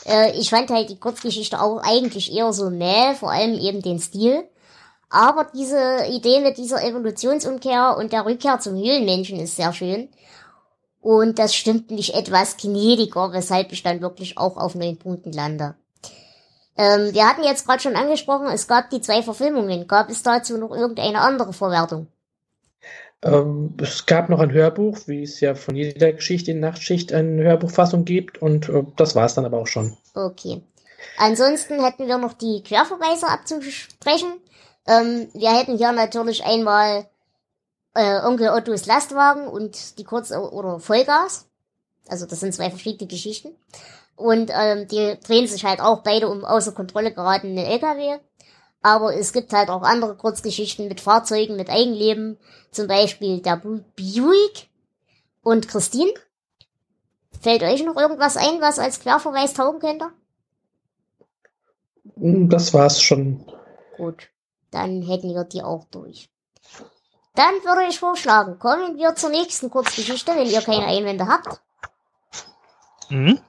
[0.06, 4.00] Äh, ich fand halt die Kurzgeschichte auch eigentlich eher so mäh, vor allem eben den
[4.00, 4.48] Stil.
[5.10, 10.10] Aber diese Idee mit dieser Evolutionsumkehr und der Rückkehr zum Höhlenmenschen ist sehr schön.
[11.02, 15.76] Und das stimmt mich etwas gnädiger, weshalb ich dann wirklich auch auf neun Punkten lande.
[16.78, 19.88] Ähm, wir hatten jetzt gerade schon angesprochen, es gab die zwei Verfilmungen.
[19.88, 22.08] Gab es dazu noch irgendeine andere Verwertung?
[23.24, 27.44] Ähm, es gab noch ein Hörbuch, wie es ja von jeder Geschichte in Nachtschicht eine
[27.44, 28.42] Hörbuchfassung gibt.
[28.42, 29.98] Und äh, das war es dann aber auch schon.
[30.14, 30.62] Okay.
[31.18, 34.34] Ansonsten hätten wir noch die Querverweise abzusprechen.
[34.88, 37.06] Ähm, wir hätten hier natürlich einmal
[37.94, 41.46] äh, Onkel Ottos Lastwagen und die Kurz- oder Vollgas.
[42.08, 43.50] Also das sind zwei verschiedene Geschichten.
[44.16, 48.20] Und ähm, die drehen sich halt auch beide um außer Kontrolle geratene LKW.
[48.84, 52.38] Aber es gibt halt auch andere Kurzgeschichten mit Fahrzeugen, mit Eigenleben.
[52.70, 54.68] Zum Beispiel der Buick
[55.42, 56.14] und Christine.
[57.42, 60.10] Fällt euch noch irgendwas ein, was als Querverweis taugen könnte?
[62.16, 63.46] Hm, das war's schon.
[63.98, 64.30] Gut,
[64.72, 66.30] dann hätten wir die auch durch.
[67.36, 71.62] Dann würde ich vorschlagen, kommen wir zur nächsten Kurzgeschichte, wenn ihr keine Einwände habt.
[73.10, 73.40] Mhm.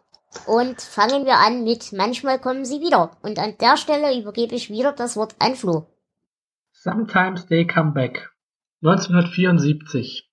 [0.47, 3.16] Und fangen wir an mit Manchmal kommen sie wieder.
[3.23, 5.87] Und an der Stelle übergebe ich wieder das Wort an Flo.
[6.73, 8.31] Sometimes They Come Back.
[8.83, 10.31] 1974.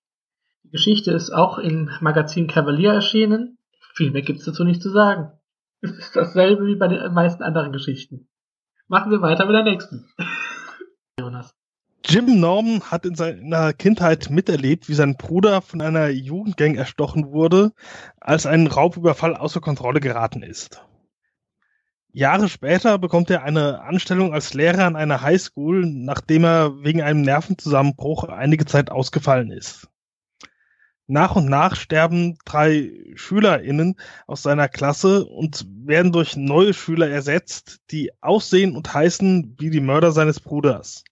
[0.64, 3.58] Die Geschichte ist auch im Magazin Cavalier erschienen.
[3.94, 5.32] Viel mehr gibt's dazu nicht zu sagen.
[5.80, 8.28] Es ist dasselbe wie bei den meisten anderen Geschichten.
[8.88, 10.06] Machen wir weiter mit der nächsten.
[12.04, 17.72] Jim Norman hat in seiner Kindheit miterlebt, wie sein Bruder von einer Jugendgang erstochen wurde,
[18.20, 20.84] als ein Raubüberfall außer Kontrolle geraten ist.
[22.12, 27.22] Jahre später bekommt er eine Anstellung als Lehrer an einer Highschool, nachdem er wegen einem
[27.22, 29.88] Nervenzusammenbruch einige Zeit ausgefallen ist.
[31.06, 37.80] Nach und nach sterben drei SchülerInnen aus seiner Klasse und werden durch neue Schüler ersetzt,
[37.90, 41.04] die aussehen und heißen wie die Mörder seines Bruders.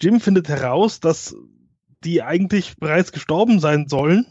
[0.00, 1.34] Jim findet heraus, dass
[2.04, 4.26] die eigentlich bereits gestorben sein sollen.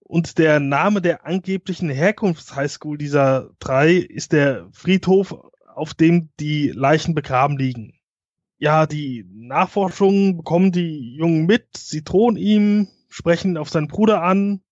[0.00, 5.36] Und der Name der angeblichen Herkunftshighschool dieser drei ist der Friedhof,
[5.72, 7.94] auf dem die Leichen begraben liegen.
[8.58, 14.62] Ja, die Nachforschungen bekommen die Jungen mit, sie drohen ihm, sprechen auf seinen Bruder an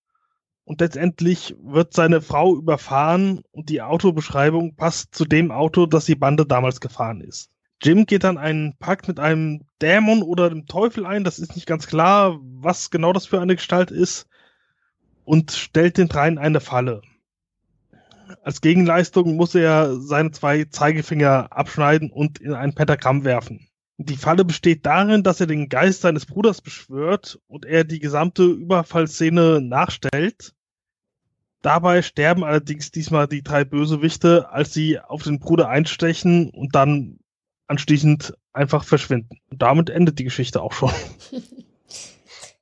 [0.65, 6.17] und letztendlich wird seine Frau überfahren und die Autobeschreibung passt zu dem Auto, das die
[6.17, 7.51] Bande damals gefahren ist.
[7.81, 11.25] Jim geht dann einen Pakt mit einem Dämon oder dem Teufel ein.
[11.25, 14.27] Das ist nicht ganz klar, was genau das für eine Gestalt ist.
[15.25, 17.03] Und stellt den dreien eine Falle.
[18.43, 23.69] Als Gegenleistung muss er seine zwei Zeigefinger abschneiden und in ein Pentagramm werfen.
[23.99, 28.45] Die Falle besteht darin, dass er den Geist seines Bruders beschwört und er die gesamte
[28.45, 30.55] Überfallszene nachstellt.
[31.63, 37.19] Dabei sterben allerdings diesmal die drei Bösewichte, als sie auf den Bruder einstechen und dann
[37.69, 39.39] anschließend einfach verschwinden.
[39.51, 40.93] Und damit endet die Geschichte auch schon.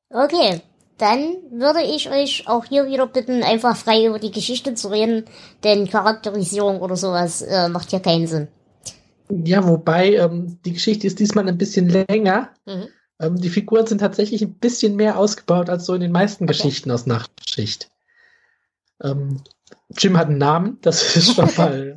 [0.09, 0.63] Okay,
[0.99, 5.25] dann würde ich euch auch hier wieder bitten, einfach frei über die Geschichte zu reden,
[5.63, 8.49] denn Charakterisierung oder sowas äh, macht ja keinen Sinn.
[9.29, 12.51] Ja, wobei ähm, die Geschichte ist diesmal ein bisschen länger.
[12.65, 12.89] Mhm.
[13.21, 16.53] Ähm, die Figuren sind tatsächlich ein bisschen mehr ausgebaut als so in den meisten okay.
[16.53, 17.91] Geschichten aus Nachtschicht.
[19.03, 19.43] Ähm,
[19.91, 21.97] Jim hat einen Namen, das ist schon mal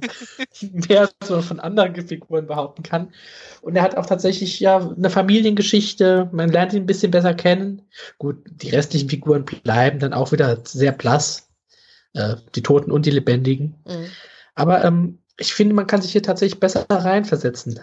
[0.62, 3.12] mehr, als man von anderen Figuren behaupten kann.
[3.62, 7.82] Und er hat auch tatsächlich ja eine Familiengeschichte, man lernt ihn ein bisschen besser kennen.
[8.20, 11.50] Gut, die restlichen Figuren bleiben dann auch wieder sehr blass.
[12.14, 13.76] Äh, die Toten und die Lebendigen.
[13.86, 14.06] Mhm.
[14.56, 17.80] Aber ähm, ich finde, man kann sich hier tatsächlich besser reinversetzen.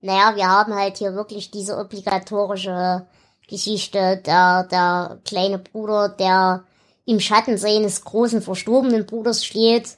[0.00, 3.06] Naja, wir haben halt hier wirklich diese obligatorische
[3.48, 6.64] Geschichte, der, der kleine Bruder, der
[7.06, 9.96] im Schatten seines großen verstorbenen Bruders steht,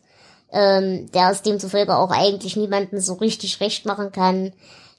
[0.52, 4.52] ähm, der es demzufolge auch eigentlich niemanden so richtig recht machen kann,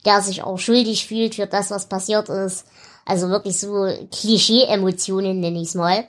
[0.05, 2.65] der sich auch schuldig fühlt für das, was passiert ist.
[3.05, 6.05] Also wirklich so Klischee-Emotionen, nenne ich es mal.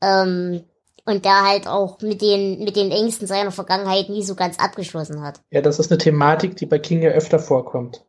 [0.00, 0.64] Ähm,
[1.06, 5.22] und der halt auch mit den, mit den Ängsten seiner Vergangenheit nie so ganz abgeschlossen
[5.22, 5.40] hat.
[5.50, 8.04] Ja, das ist eine Thematik, die bei King ja öfter vorkommt.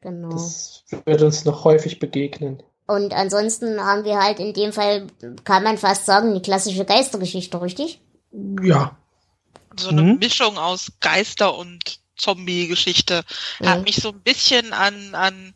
[0.00, 0.30] Genau.
[0.30, 2.62] Das wird uns noch häufig begegnen.
[2.90, 5.06] Und ansonsten haben wir halt in dem Fall,
[5.44, 8.00] kann man fast sagen, die klassische Geistergeschichte, richtig?
[8.64, 8.96] Ja.
[9.76, 10.18] So eine mhm.
[10.18, 13.22] Mischung aus Geister- und Zombie-Geschichte
[13.60, 13.68] mhm.
[13.68, 15.54] hat mich so ein bisschen an, an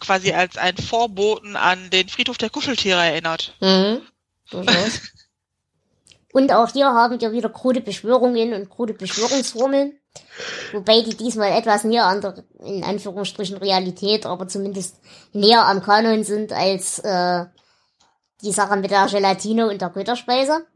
[0.00, 3.54] quasi als ein Vorboten an den Friedhof der Kuscheltiere erinnert.
[3.60, 4.00] Mhm.
[4.48, 5.02] Durchaus.
[6.32, 9.92] und auch hier haben wir wieder krude Beschwörungen und krude Beschwörungsformeln.
[10.72, 14.96] Wobei die diesmal etwas näher an der, in Anführungsstrichen, Realität, aber zumindest
[15.32, 17.46] näher am Kanon sind als äh,
[18.42, 20.66] die Sache mit der Gelatine und der Götterspeise.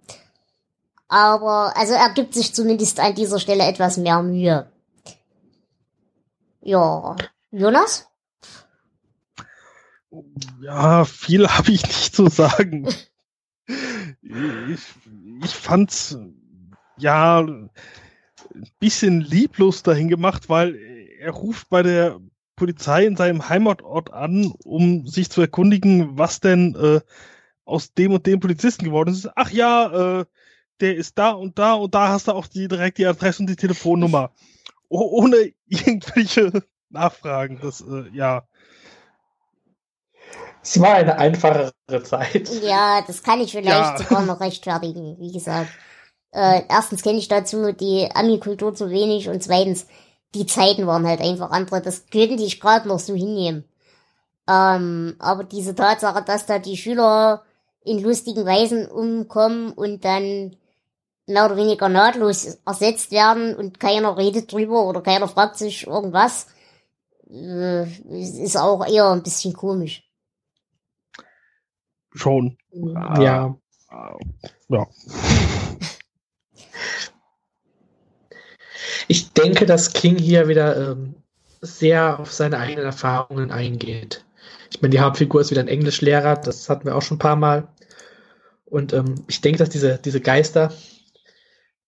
[1.09, 4.70] Aber, also er gibt sich zumindest an dieser Stelle etwas mehr Mühe.
[6.61, 7.16] Ja.
[7.51, 8.09] Jonas?
[10.61, 12.88] Ja, viel habe ich nicht zu sagen.
[13.66, 14.81] ich,
[15.44, 16.16] ich fand's,
[16.96, 17.46] ja,
[18.79, 20.77] bisschen lieblos dahin gemacht, weil
[21.19, 22.21] er ruft bei der
[22.57, 27.01] Polizei in seinem Heimatort an, um sich zu erkundigen, was denn äh,
[27.64, 29.29] aus dem und dem Polizisten geworden ist.
[29.35, 30.25] Ach ja, äh,
[30.81, 33.49] der ist da und da und da hast du auch die, direkt die Adresse und
[33.49, 34.31] die Telefonnummer.
[34.88, 37.59] Oh, ohne irgendwelche Nachfragen.
[37.61, 38.47] Das, äh, ja.
[40.62, 41.73] Es war eine einfachere
[42.05, 42.51] Zeit.
[42.62, 43.99] Ja, das kann ich vielleicht ja.
[43.99, 45.71] sogar noch rechtfertigen, wie gesagt.
[46.37, 49.87] Äh, erstens kenne ich dazu die Ami-Kultur zu wenig und zweitens,
[50.35, 51.81] die Zeiten waren halt einfach andere.
[51.81, 53.64] Das könnte ich gerade noch so hinnehmen.
[54.46, 57.42] Ähm, aber diese Tatsache, dass da die Schüler
[57.85, 60.55] in lustigen Weisen umkommen und dann
[61.27, 66.49] mehr oder weniger nahtlos ersetzt werden und keiner redet drüber oder keiner fragt sich irgendwas,
[67.31, 70.05] äh, ist auch eher ein bisschen komisch.
[72.12, 72.59] Schon.
[72.70, 73.57] Ja.
[74.68, 74.87] Ja.
[79.09, 81.14] Ich denke, dass King hier wieder ähm,
[81.61, 84.25] sehr auf seine eigenen Erfahrungen eingeht.
[84.71, 87.37] Ich meine, die Hauptfigur ist wieder ein Englischlehrer, das hatten wir auch schon ein paar
[87.37, 87.69] Mal.
[88.64, 90.73] Und ähm, ich denke, dass diese, diese Geister,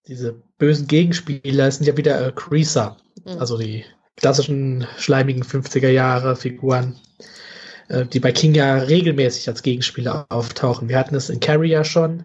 [0.07, 3.39] diese bösen Gegenspieler, sind ja wieder äh, Creaser, Mhm.
[3.39, 3.85] also die
[4.17, 6.97] klassischen schleimigen 50er Jahre Figuren,
[7.89, 10.89] äh, die bei King ja regelmäßig als Gegenspieler auftauchen.
[10.89, 12.25] Wir hatten es in Carrier schon,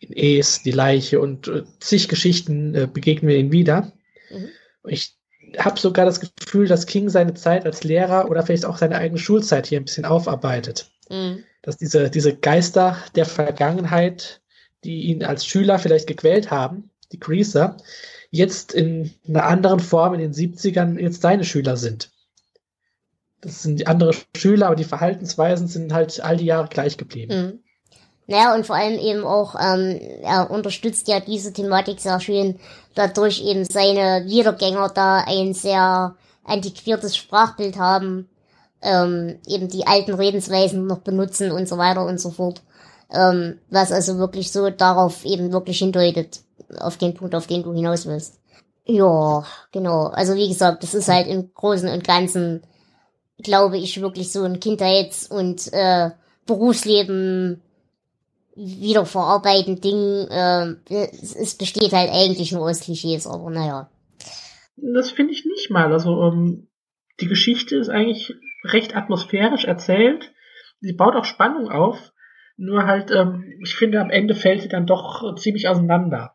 [0.00, 3.92] in Ace, die Leiche und äh, zig Geschichten äh, begegnen wir ihnen wieder.
[4.34, 4.48] Mhm.
[4.86, 5.16] Ich
[5.58, 9.18] habe sogar das Gefühl, dass King seine Zeit als Lehrer oder vielleicht auch seine eigene
[9.18, 10.90] Schulzeit hier ein bisschen aufarbeitet.
[11.08, 11.44] Mhm.
[11.62, 14.42] Dass diese, diese Geister der Vergangenheit,
[14.84, 17.76] die ihn als Schüler vielleicht gequält haben, die Creaser,
[18.30, 22.10] jetzt in einer anderen Form in den 70ern jetzt seine Schüler sind.
[23.40, 27.36] Das sind die andere Schüler, aber die Verhaltensweisen sind halt all die Jahre gleich geblieben.
[27.36, 27.63] Mhm.
[28.26, 32.58] Naja, und vor allem eben auch, ähm, er unterstützt ja diese Thematik sehr schön,
[32.94, 38.28] dadurch eben seine Wiedergänger da ein sehr antiquiertes Sprachbild haben,
[38.82, 42.62] ähm, eben die alten Redensweisen noch benutzen und so weiter und so fort.
[43.10, 46.40] Ähm, was also wirklich so darauf eben wirklich hindeutet,
[46.78, 48.38] auf den Punkt, auf den du hinaus willst.
[48.86, 50.06] Ja, genau.
[50.06, 52.62] Also wie gesagt, das ist halt im Großen und Ganzen,
[53.38, 56.10] glaube ich, wirklich so ein Kindheits- und äh,
[56.46, 57.62] Berufsleben
[58.56, 60.28] wieder verarbeiten Ding.
[60.28, 63.90] Äh, es, es besteht halt eigentlich nur aus Klischees, aber naja.
[64.76, 65.92] Das finde ich nicht mal.
[65.92, 66.68] Also ähm,
[67.20, 70.32] die Geschichte ist eigentlich recht atmosphärisch erzählt.
[70.80, 72.12] Sie baut auch Spannung auf.
[72.56, 76.34] Nur halt, ähm, ich finde, am Ende fällt sie dann doch ziemlich auseinander.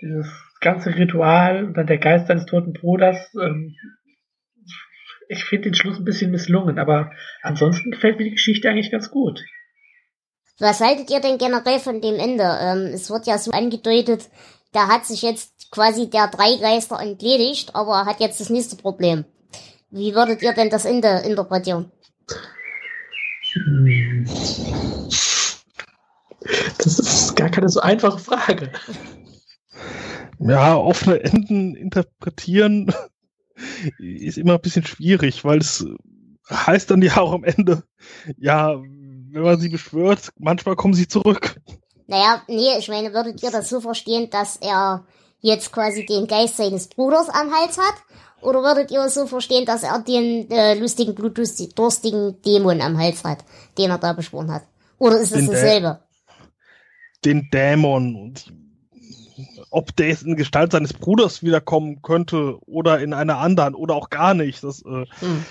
[0.00, 3.34] Dieses ganze Ritual und dann der Geist deines toten Bruders.
[3.34, 3.74] Ähm,
[5.28, 9.10] ich finde den Schluss ein bisschen misslungen, aber ansonsten gefällt mir die Geschichte eigentlich ganz
[9.10, 9.42] gut.
[10.58, 12.44] Was haltet ihr denn generell von dem Ende?
[12.60, 14.30] Ähm, es wird ja so angedeutet,
[14.72, 19.24] da hat sich jetzt quasi der Dreigeister entledigt, aber hat jetzt das nächste Problem.
[19.90, 21.92] Wie würdet ihr denn das Ende interpretieren?
[26.78, 28.72] Das ist gar keine so einfache Frage.
[30.38, 32.92] Ja, offene Enden interpretieren
[33.98, 35.86] ist immer ein bisschen schwierig, weil es
[36.50, 37.82] heißt dann ja auch am Ende,
[38.38, 38.76] ja,
[39.36, 41.60] wenn man sie beschwört, manchmal kommen sie zurück.
[42.06, 45.04] Naja, nee, ich meine, würdet ihr das so verstehen, dass er
[45.40, 47.94] jetzt quasi den Geist seines Bruders am Hals hat?
[48.40, 53.24] Oder würdet ihr es so verstehen, dass er den äh, lustigen, blutdurstigen Dämon am Hals
[53.24, 53.44] hat,
[53.76, 54.62] den er da beschworen hat?
[54.98, 56.00] Oder ist es dasselbe?
[57.24, 58.52] Den Dämon und
[59.70, 64.08] ob der jetzt in Gestalt seines Bruders wiederkommen könnte oder in einer anderen oder auch
[64.08, 65.44] gar nicht, das äh, Hm.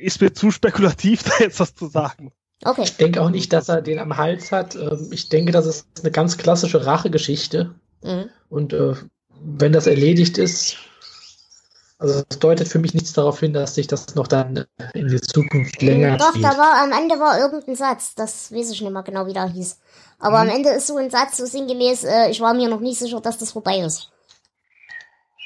[0.00, 2.32] ist mir zu spekulativ, da jetzt was zu sagen.
[2.64, 2.82] Okay.
[2.82, 4.74] Ich denke auch nicht, dass er den am Hals hat.
[4.74, 7.74] Ähm, Ich denke, das ist eine ganz klassische Rachegeschichte.
[8.02, 8.30] Mhm.
[8.48, 8.94] Und äh,
[9.40, 10.76] wenn das erledigt ist,
[11.98, 15.20] also es deutet für mich nichts darauf hin, dass sich das noch dann in die
[15.20, 16.44] Zukunft länger Doch, zieht.
[16.44, 19.48] da war am Ende war irgendein Satz, das weiß ich nicht mehr genau, wie der
[19.48, 19.78] hieß.
[20.20, 22.98] Aber am Ende ist so ein Satz so sinngemäß, äh, ich war mir noch nicht
[22.98, 24.10] sicher, dass das vorbei ist.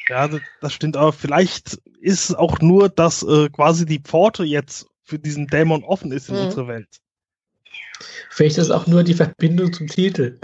[0.09, 0.29] Ja,
[0.61, 5.19] das, stimmt, aber vielleicht ist es auch nur, dass äh, quasi die Pforte jetzt für
[5.19, 6.43] diesen Dämon offen ist in Mhm.
[6.45, 6.88] unsere Welt.
[8.31, 10.38] Vielleicht ist es auch nur die Verbindung zum Titel.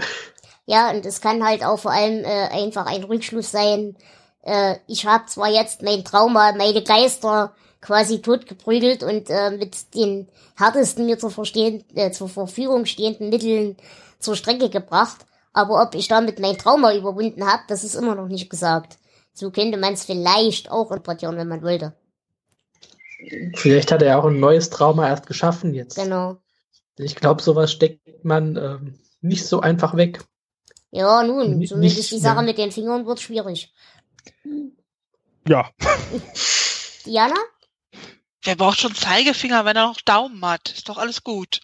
[0.65, 3.97] Ja, und es kann halt auch vor allem äh, einfach ein Rückschluss sein.
[4.43, 10.27] Äh, ich habe zwar jetzt mein Trauma, meine Geister quasi totgeprügelt und äh, mit den
[10.57, 13.77] härtesten mir zur, verstehen, äh, zur Verfügung stehenden Mitteln
[14.19, 18.27] zur Strecke gebracht, aber ob ich damit mein Trauma überwunden habe, das ist immer noch
[18.27, 18.97] nicht gesagt.
[19.33, 21.93] So könnte man es vielleicht auch interpretieren, wenn man wollte.
[23.55, 25.95] Vielleicht hat er auch ein neues Trauma erst geschaffen jetzt.
[25.95, 26.37] Genau.
[26.97, 30.23] Ich glaube, sowas steckt man ähm, nicht so einfach weg.
[30.91, 32.45] Ja, nun, Ni- zumindest nicht die Sache mehr.
[32.45, 33.73] mit den Fingern wird schwierig.
[35.47, 35.69] Ja,
[37.05, 37.35] Diana?
[38.43, 40.69] Wer braucht schon Zeigefinger, wenn er noch Daumen hat?
[40.71, 41.59] Ist doch alles gut.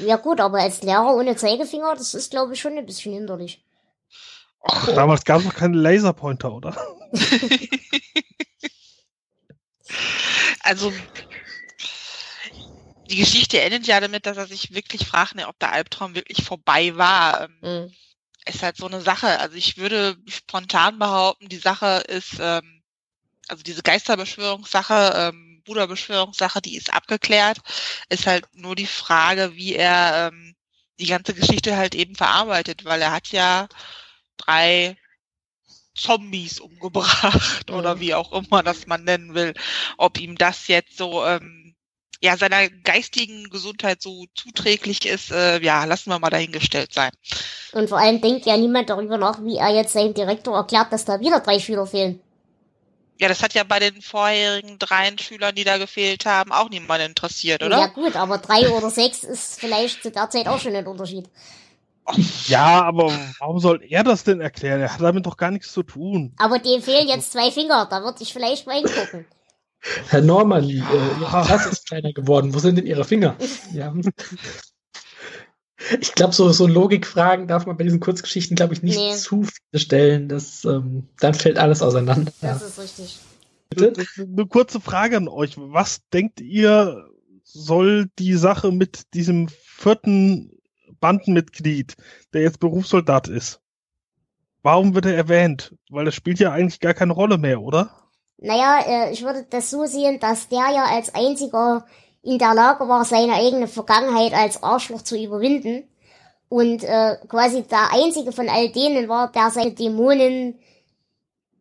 [0.00, 3.64] Ja gut, aber als Lehrer ohne Zeigefinger, das ist glaube ich schon ein bisschen hinderlich.
[4.94, 6.76] damals gab es noch keine Laserpointer, oder?
[10.60, 10.92] Also,
[13.10, 16.42] die Geschichte endet ja damit, dass er sich wirklich fragt, ne, ob der Albtraum wirklich
[16.44, 17.42] vorbei war.
[17.42, 17.96] Ähm, Hm.
[18.46, 19.40] ist halt so eine Sache.
[19.40, 22.82] Also ich würde spontan behaupten, die Sache ist, ähm,
[23.48, 27.58] also diese Geisterbeschwörungssache, ähm, Bruderbeschwörungssache, die ist abgeklärt.
[28.10, 30.54] Ist halt nur die Frage, wie er ähm,
[31.00, 33.68] die ganze Geschichte halt eben verarbeitet, weil er hat ja
[34.38, 34.96] drei
[35.94, 39.54] Zombies umgebracht oder wie auch immer das man nennen will.
[39.96, 41.74] Ob ihm das jetzt so ähm,
[42.20, 47.10] ja seiner geistigen Gesundheit so zuträglich ist, äh, ja, lassen wir mal dahingestellt sein.
[47.72, 51.04] Und vor allem denkt ja niemand darüber nach, wie er jetzt seinem Direktor erklärt, dass
[51.04, 52.20] da wieder drei Schüler fehlen.
[53.20, 57.00] Ja, das hat ja bei den vorherigen dreien Schülern, die da gefehlt haben, auch niemand
[57.00, 57.78] interessiert, oder?
[57.78, 61.28] Ja gut, aber drei oder sechs ist vielleicht zu der Zeit auch schon ein Unterschied.
[62.46, 64.80] Ja, aber warum soll er das denn erklären?
[64.80, 66.34] Er hat damit doch gar nichts zu tun.
[66.38, 69.26] Aber dem fehlen jetzt zwei Finger, da würde ich vielleicht mal hingucken.
[70.08, 72.54] Herr Norman, äh, Ihre Klasse ist kleiner geworden.
[72.54, 73.36] Wo sind denn Ihre Finger?
[73.72, 73.92] Ja.
[76.00, 79.14] Ich glaube, so, so Logikfragen darf man bei diesen Kurzgeschichten, glaube ich, nicht Nee.
[79.14, 80.28] zu viele stellen.
[80.28, 82.32] Das, ähm, dann fällt alles auseinander.
[82.40, 83.18] Das ist richtig.
[83.68, 84.04] Bitte?
[84.18, 85.54] Eine kurze Frage an euch.
[85.58, 87.06] Was denkt ihr,
[87.42, 90.53] soll die Sache mit diesem vierten
[91.04, 91.96] Bandenmitglied,
[92.32, 93.60] der jetzt Berufssoldat ist?
[94.62, 95.74] Warum wird er erwähnt?
[95.90, 97.90] Weil das spielt ja eigentlich gar keine Rolle mehr, oder?
[98.38, 101.84] Naja, äh, ich würde das so sehen, dass der ja als einziger
[102.22, 105.84] in der Lage war, seine eigene Vergangenheit als Arschloch zu überwinden.
[106.48, 110.58] Und äh, quasi der einzige von all denen war, der seine Dämonen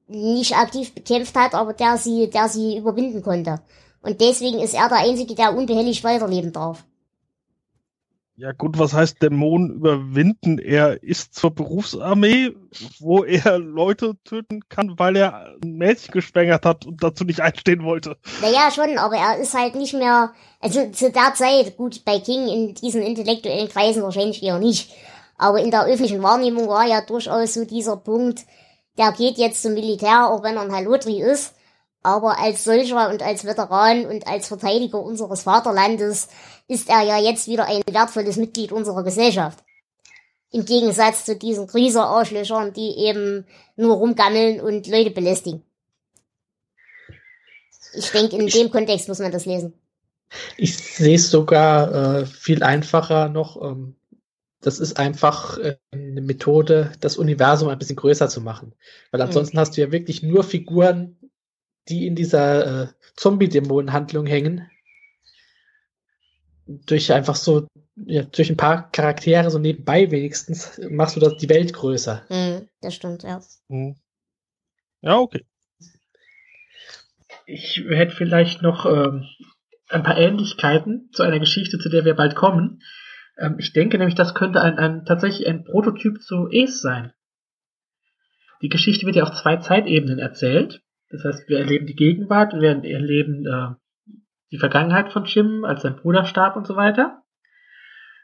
[0.07, 3.59] nicht aktiv bekämpft hat, aber der sie, der sie überwinden konnte.
[4.01, 6.85] Und deswegen ist er der Einzige, der unbehelligt weiterleben darf.
[8.35, 10.57] Ja gut, was heißt Dämonen überwinden?
[10.57, 12.55] Er ist zur Berufsarmee,
[12.99, 17.83] wo er Leute töten kann, weil er ein Mädchen geschwängert hat und dazu nicht einstehen
[17.83, 18.17] wollte.
[18.41, 22.47] Naja, schon, aber er ist halt nicht mehr, also zu der Zeit, gut, bei King
[22.47, 24.91] in diesen intellektuellen Kreisen wahrscheinlich eher nicht,
[25.37, 28.45] aber in der öffentlichen Wahrnehmung war ja durchaus so dieser Punkt,
[28.97, 31.53] der geht jetzt zum Militär, auch wenn er ein Halotri ist,
[32.03, 36.27] aber als solcher und als Veteran und als Verteidiger unseres Vaterlandes
[36.67, 39.63] ist er ja jetzt wieder ein wertvolles Mitglied unserer Gesellschaft.
[40.51, 45.63] Im Gegensatz zu diesen Grieser-Arschlöchern, die eben nur rumgammeln und Leute belästigen.
[47.95, 49.73] Ich denke, in dem Kontext muss man das lesen.
[50.57, 53.61] Ich sehe es sogar äh, viel einfacher noch.
[53.61, 53.95] Ähm,
[54.61, 58.73] das ist einfach äh, eine Methode, das Universum ein bisschen größer zu machen.
[59.11, 61.17] Weil ansonsten hast du ja wirklich nur Figuren,
[61.89, 64.69] die in dieser äh, Zombie-Dämonen-Handlung hängen.
[66.65, 71.49] Durch einfach so, ja, durch ein paar Charaktere so nebenbei wenigstens machst du das die
[71.49, 72.23] Welt größer.
[72.27, 73.41] Hm, das stimmt, ja.
[73.69, 73.95] Hm.
[75.01, 75.45] Ja, okay.
[77.45, 79.25] Ich hätte vielleicht noch ähm,
[79.89, 82.81] ein paar Ähnlichkeiten zu einer Geschichte, zu der wir bald kommen.
[83.37, 87.11] Ähm, ich denke nämlich, das könnte ein, ein tatsächlich ein Prototyp zu Es sein.
[88.61, 90.82] Die Geschichte wird ja auf zwei Zeitebenen erzählt.
[91.13, 93.75] Das heißt, wir erleben die Gegenwart und wir erleben äh,
[94.51, 97.21] die Vergangenheit von Jim, als sein Bruder starb und so weiter.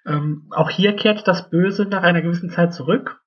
[0.08, 3.22] Ähm, auch hier kehrt das Böse nach einer gewissen Zeit zurück.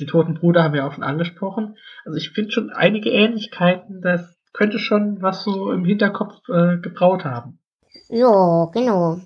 [0.00, 1.76] Den toten Bruder haben wir auch schon angesprochen.
[2.04, 7.24] Also ich finde schon einige Ähnlichkeiten, das könnte schon was so im Hinterkopf äh, gebraut
[7.24, 7.60] haben.
[8.08, 9.20] Ja, genau.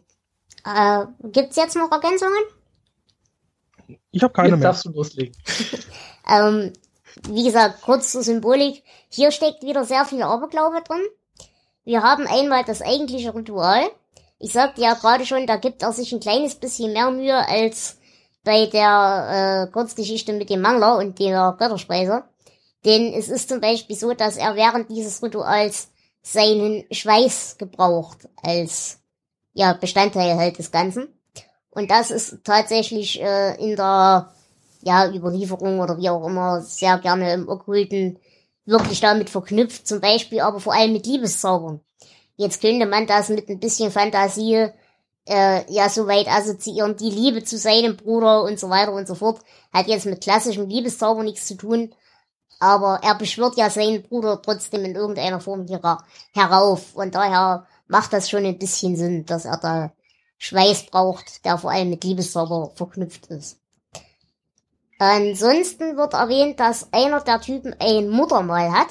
[0.66, 2.42] Äh, gibt's jetzt noch Ergänzungen?
[4.10, 4.68] Ich habe keine Jetzt mehr.
[4.68, 5.34] darfst du loslegen.
[6.28, 6.72] Ähm,
[7.28, 8.82] wie gesagt, kurz zur Symbolik.
[9.08, 11.02] Hier steckt wieder sehr viel Aberglaube drin.
[11.84, 13.84] Wir haben einmal das eigentliche Ritual.
[14.38, 17.98] Ich sagte ja gerade schon, da gibt er sich ein kleines bisschen mehr Mühe als
[18.44, 22.24] bei der äh, Kurzgeschichte mit dem Mangler und der Götterspeise.
[22.84, 25.88] Denn es ist zum Beispiel so, dass er während dieses Rituals
[26.22, 29.00] seinen Schweiß gebraucht als
[29.52, 31.08] ja, Bestandteil halt des Ganzen.
[31.70, 34.32] Und das ist tatsächlich äh, in der
[34.86, 38.20] ja, Überlieferung oder wie auch immer sehr gerne im Okkulten
[38.66, 41.80] wirklich damit verknüpft, zum Beispiel aber vor allem mit Liebeszaubern.
[42.36, 44.68] Jetzt könnte man das mit ein bisschen Fantasie
[45.28, 49.16] äh, ja so weit assoziieren, die Liebe zu seinem Bruder und so weiter und so
[49.16, 49.40] fort,
[49.72, 51.92] hat jetzt mit klassischem Liebeszauber nichts zu tun,
[52.60, 58.12] aber er beschwört ja seinen Bruder trotzdem in irgendeiner Form hera herauf und daher macht
[58.12, 59.92] das schon ein bisschen Sinn, dass er da
[60.38, 63.58] Schweiß braucht, der vor allem mit Liebeszauber verknüpft ist.
[64.98, 68.88] Ansonsten wird erwähnt, dass einer der Typen ein Muttermal hat.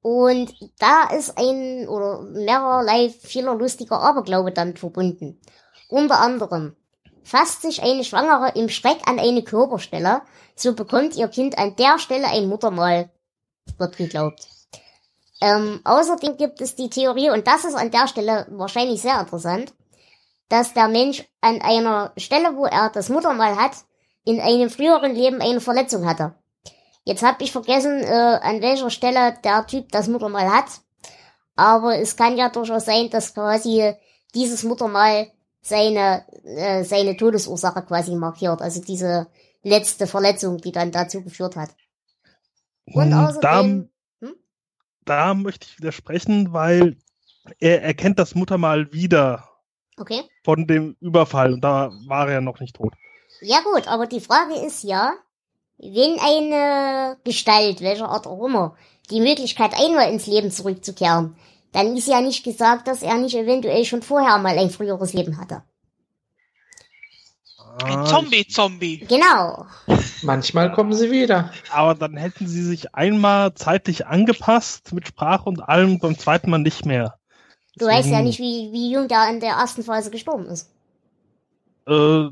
[0.00, 5.40] Und da ist ein oder mehrerlei vieler lustiger Aberglaube damit verbunden.
[5.88, 6.76] Unter anderem
[7.24, 10.22] fasst sich eine Schwangere im Schreck an eine Körperstelle,
[10.54, 13.10] so bekommt ihr Kind an der Stelle ein Muttermal,
[13.78, 14.48] wird geglaubt.
[15.40, 19.74] Ähm, außerdem gibt es die Theorie, und das ist an der Stelle wahrscheinlich sehr interessant,
[20.48, 23.72] dass der Mensch an einer Stelle, wo er das Muttermal hat,
[24.26, 26.34] in einem früheren Leben eine Verletzung hatte.
[27.04, 30.66] Jetzt habe ich vergessen, äh, an welcher Stelle der Typ das Muttermal hat.
[31.54, 33.94] Aber es kann ja durchaus sein, dass quasi
[34.34, 35.28] dieses Muttermal
[35.62, 38.60] seine, äh, seine Todesursache quasi markiert.
[38.60, 39.28] Also diese
[39.62, 41.70] letzte Verletzung, die dann dazu geführt hat.
[42.86, 44.34] Und Hm, außerdem, da, hm?
[45.04, 46.96] da möchte ich widersprechen, weil
[47.60, 49.48] er erkennt das Muttermal wieder
[49.96, 50.22] okay.
[50.42, 52.94] von dem Überfall und da war er noch nicht tot.
[53.40, 55.12] Ja gut, aber die Frage ist ja,
[55.78, 58.76] wenn eine Gestalt, welcher Art auch immer,
[59.10, 61.36] die Möglichkeit einmal ins Leben zurückzukehren,
[61.72, 65.38] dann ist ja nicht gesagt, dass er nicht eventuell schon vorher mal ein früheres Leben
[65.38, 65.62] hatte.
[67.84, 69.00] Ein Ah, Zombie-Zombie.
[69.06, 69.66] Genau.
[70.22, 71.52] Manchmal kommen sie wieder.
[71.70, 76.58] Aber dann hätten sie sich einmal zeitlich angepasst mit Sprache und allem, beim zweiten Mal
[76.58, 77.18] nicht mehr.
[77.76, 80.70] Du weißt ja nicht, wie, wie jung der in der ersten Phase gestorben ist.
[81.86, 82.28] Äh,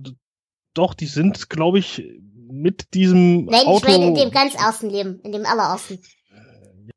[0.75, 2.03] doch, die sind, glaube ich,
[2.51, 3.87] mit diesem Nein, Auto.
[3.87, 5.99] ich meine in dem ganz ersten Leben, in dem allerersten.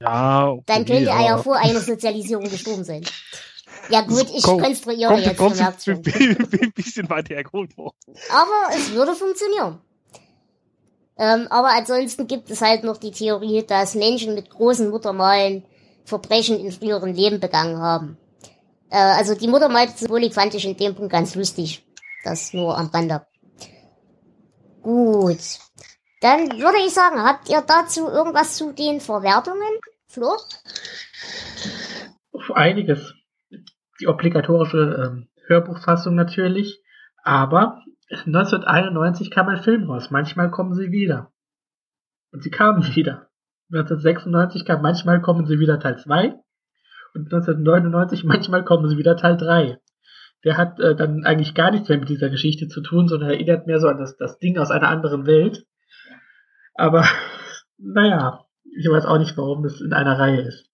[0.01, 3.03] ja, okay, Dann könnte er ja vor einer Sozialisierung gestorben sein.
[3.89, 6.01] Ja gut, ich Komm- konstruiere kommt, jetzt, kommt ein schon.
[6.73, 7.95] bisschen weiter hergeholt worden.
[8.31, 9.79] Aber es würde funktionieren.
[11.19, 15.63] Ähm, aber ansonsten gibt es halt noch die Theorie, dass Menschen mit großen Muttermalen
[16.05, 18.17] Verbrechen in früheren Leben begangen haben.
[18.89, 21.83] Äh, also die Muttermal-Symbolik fand ich in dem Punkt ganz lustig.
[22.23, 23.25] Das nur am Rande.
[24.87, 25.59] Gut.
[26.21, 29.67] Dann würde ich sagen, habt ihr dazu irgendwas zu den Verwertungen?
[30.07, 30.37] Flo?
[32.53, 33.13] Einiges.
[33.99, 36.81] Die obligatorische ähm, Hörbuchfassung natürlich.
[37.21, 40.09] Aber 1991 kam ein Film raus.
[40.09, 41.33] Manchmal kommen sie wieder.
[42.31, 43.27] Und sie kamen wieder.
[43.73, 46.33] 1996 kam Manchmal kommen sie wieder Teil 2.
[47.13, 49.81] Und 1999 Manchmal kommen sie wieder Teil 3.
[50.43, 53.67] Der hat äh, dann eigentlich gar nichts mehr mit dieser Geschichte zu tun, sondern erinnert
[53.67, 55.65] mehr so an das, das Ding aus einer anderen Welt.
[56.75, 57.05] Aber
[57.77, 58.45] naja,
[58.77, 60.69] ich weiß auch nicht, warum das in einer Reihe ist.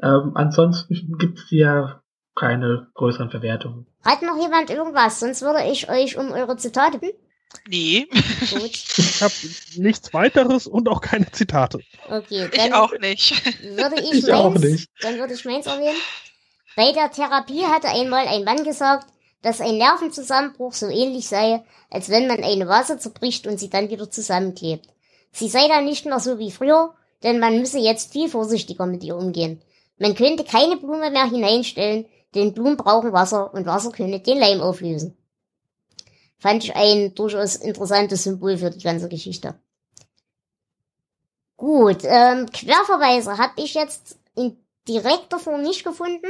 [0.00, 2.02] Ähm, ansonsten gibt es ja
[2.34, 3.86] keine größeren Verwertungen.
[4.04, 5.20] Hat noch jemand irgendwas?
[5.20, 7.18] Sonst würde ich euch um eure Zitate bitten.
[7.68, 8.06] Nee,
[8.50, 8.60] Gut.
[8.98, 9.32] Ich habe
[9.76, 11.80] nichts weiteres und auch keine Zitate.
[12.08, 13.32] Okay, ich dann auch nicht.
[13.62, 14.90] würde ich, Ich auch meins, nicht.
[15.00, 15.96] dann würde ich meins erwähnen.
[16.76, 19.06] Bei der Therapie hatte einmal ein Mann gesagt,
[19.40, 23.88] dass ein Nervenzusammenbruch so ähnlich sei, als wenn man eine Vase zerbricht und sie dann
[23.88, 24.86] wieder zusammenklebt.
[25.32, 29.02] Sie sei dann nicht mehr so wie früher, denn man müsse jetzt viel vorsichtiger mit
[29.04, 29.62] ihr umgehen.
[29.98, 32.04] Man könnte keine Blume mehr hineinstellen,
[32.34, 35.16] denn Blumen brauchen Wasser und Wasser könne den Leim auflösen.
[36.36, 39.54] Fand ich ein durchaus interessantes Symbol für die ganze Geschichte.
[41.56, 44.58] Gut, ähm, Querverweise habe ich jetzt in
[44.88, 46.26] direkter Form nicht gefunden.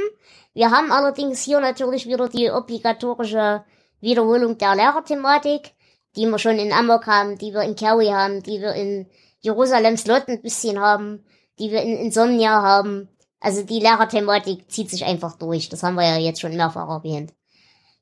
[0.53, 3.63] Wir haben allerdings hier natürlich wieder die obligatorische
[3.99, 5.73] Wiederholung der Lehrerthematik,
[6.15, 9.07] die wir schon in Amok haben, die wir in Kerry haben, die wir in
[9.41, 11.23] Jerusalems Lot ein bisschen haben,
[11.59, 13.09] die wir in Insomnia haben.
[13.39, 15.69] Also die Lehrerthematik zieht sich einfach durch.
[15.69, 17.33] Das haben wir ja jetzt schon mehrfach erwähnt.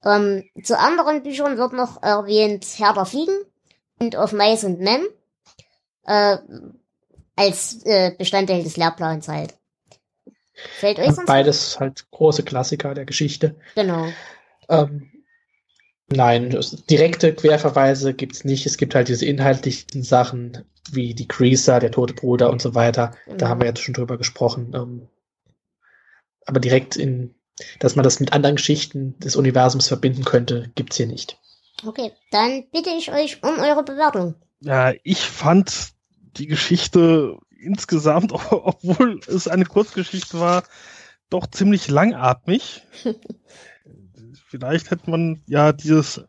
[0.03, 3.37] Ähm, zu anderen Büchern wird noch erwähnt Herr der Fliegen
[3.99, 5.05] und Of Mice and Men
[6.05, 6.37] äh,
[7.35, 9.55] als äh, Bestandteil des Lehrplans halt.
[10.55, 11.25] Fällt euch sonst?
[11.27, 13.55] Beides halt große Klassiker der Geschichte.
[13.75, 14.07] Genau.
[14.69, 15.11] Ähm,
[16.07, 16.57] nein,
[16.89, 18.65] direkte Querverweise gibt's nicht.
[18.65, 23.11] Es gibt halt diese inhaltlichen Sachen wie die Creaser, der tote Bruder und so weiter.
[23.27, 23.49] Da Mhm.
[23.49, 24.71] haben wir jetzt schon drüber gesprochen.
[24.75, 25.07] Ähm,
[26.45, 27.35] aber direkt in,
[27.79, 31.37] dass man das mit anderen Geschichten des Universums verbinden könnte, gibt's hier nicht.
[31.85, 34.35] Okay, dann bitte ich euch um eure Bewertung.
[34.61, 35.89] Ja, ich fand
[36.37, 40.63] die Geschichte insgesamt, obwohl es eine Kurzgeschichte war,
[41.29, 42.83] doch ziemlich langatmig.
[44.47, 46.23] Vielleicht hätte man ja dieses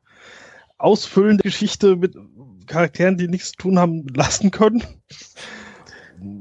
[0.79, 2.17] Ausfüllen der Geschichte mit
[2.67, 4.83] Charakteren, die nichts zu tun haben, lassen können.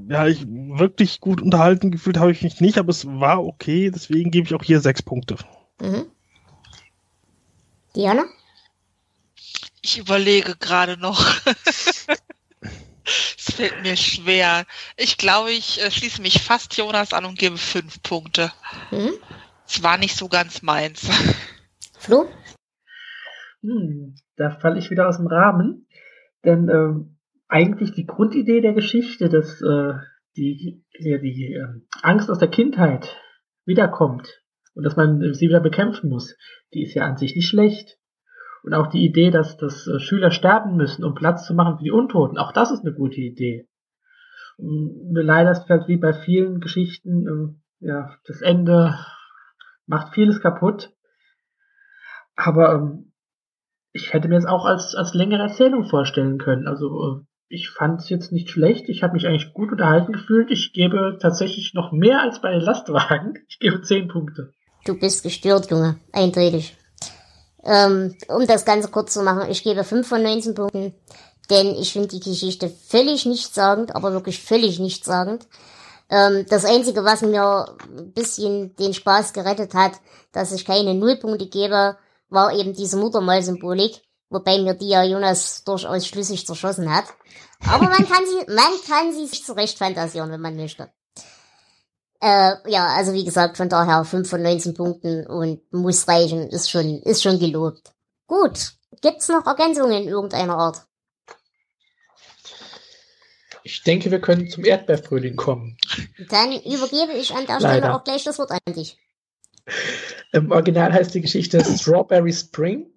[0.10, 4.32] Ja, ich wirklich gut unterhalten gefühlt habe ich mich nicht, aber es war okay, deswegen
[4.32, 5.36] gebe ich auch hier sechs Punkte.
[5.82, 6.06] Mhm.
[7.96, 8.26] Diana?
[9.82, 11.24] Ich überlege gerade noch.
[13.06, 14.66] Es fällt mir schwer.
[14.98, 18.52] Ich glaube, ich äh, schließe mich fast Jonas an und gebe fünf Punkte.
[18.92, 19.14] Mhm.
[19.68, 21.08] Es war nicht so ganz meins.
[22.00, 22.28] Flo?
[23.62, 25.88] Hm, da falle ich wieder aus dem Rahmen.
[26.44, 29.94] Denn ähm, eigentlich die Grundidee der Geschichte, dass äh,
[30.38, 31.68] die, ja, die äh,
[32.02, 33.18] Angst aus der Kindheit
[33.66, 34.42] wiederkommt
[34.74, 36.38] und dass man sie wieder bekämpfen muss,
[36.74, 37.98] die ist ja an sich nicht schlecht.
[38.66, 41.84] Und auch die Idee, dass, dass äh, Schüler sterben müssen, um Platz zu machen für
[41.84, 43.68] die Untoten, auch das ist eine gute Idee.
[44.58, 48.98] Nur leider ist halt wie bei vielen Geschichten, ähm, ja, das Ende
[49.86, 50.92] macht vieles kaputt.
[52.36, 53.12] Aber ähm,
[53.92, 56.68] ich hätte mir es auch als, als längere Erzählung vorstellen können.
[56.68, 58.90] Also äh, ich fand es jetzt nicht schlecht.
[58.90, 60.50] Ich habe mich eigentlich gut unterhalten gefühlt.
[60.50, 63.36] Ich gebe tatsächlich noch mehr als bei den Lastwagen.
[63.48, 64.54] Ich gebe zehn Punkte.
[64.86, 65.98] Du bist gestört, Junge.
[66.12, 66.76] Eindeutig.
[67.66, 70.94] Ähm, um das Ganze kurz zu machen, ich gebe 5 von 19 Punkten,
[71.50, 75.48] denn ich finde die Geschichte völlig nichtssagend, aber wirklich völlig nichtssagend.
[76.10, 79.94] Ähm, das Einzige, was mir ein bisschen den Spaß gerettet hat,
[80.32, 81.98] dass ich keine Nullpunkte gebe,
[82.30, 87.06] war eben diese Muttermal-Symbolik, wobei mir die ja Jonas durchaus schlüssig zerschossen hat.
[87.68, 90.92] Aber man kann sie, man kann sie sich zurecht fantasieren, wenn man möchte.
[92.22, 96.70] Äh, ja, also wie gesagt, von daher 5 von 19 Punkten und muss reichen, ist
[96.70, 97.92] schon, ist schon gelobt.
[98.28, 98.74] Gut.
[99.02, 100.86] Gibt's noch Ergänzungen in irgendeiner Art?
[103.64, 105.78] Ich denke, wir können zum Erdbeerfrühling kommen.
[106.30, 108.98] Dann übergebe ich an der Stelle auch gleich das Wort an dich.
[110.32, 112.88] Im Original heißt die Geschichte Strawberry Spring.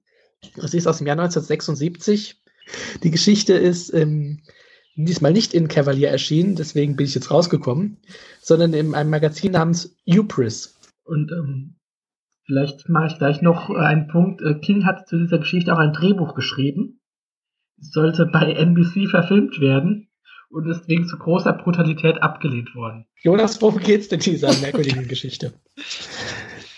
[0.57, 2.43] Sie ist aus dem Jahr 1976.
[3.03, 4.43] Die Geschichte ist ähm,
[5.05, 7.99] diesmal nicht in Cavalier erschienen, deswegen bin ich jetzt rausgekommen,
[8.40, 10.78] sondern in einem Magazin namens Upris.
[11.05, 11.76] Und ähm,
[12.44, 14.42] vielleicht mache ich gleich noch einen Punkt.
[14.42, 17.01] Äh, King hat zu dieser Geschichte auch ein Drehbuch geschrieben.
[17.80, 20.09] Es sollte bei NBC verfilmt werden
[20.51, 23.07] und ist wegen zu großer Brutalität abgelehnt worden.
[23.22, 25.53] Jonas, worum geht's denn in dieser merkwürdigen Geschichte?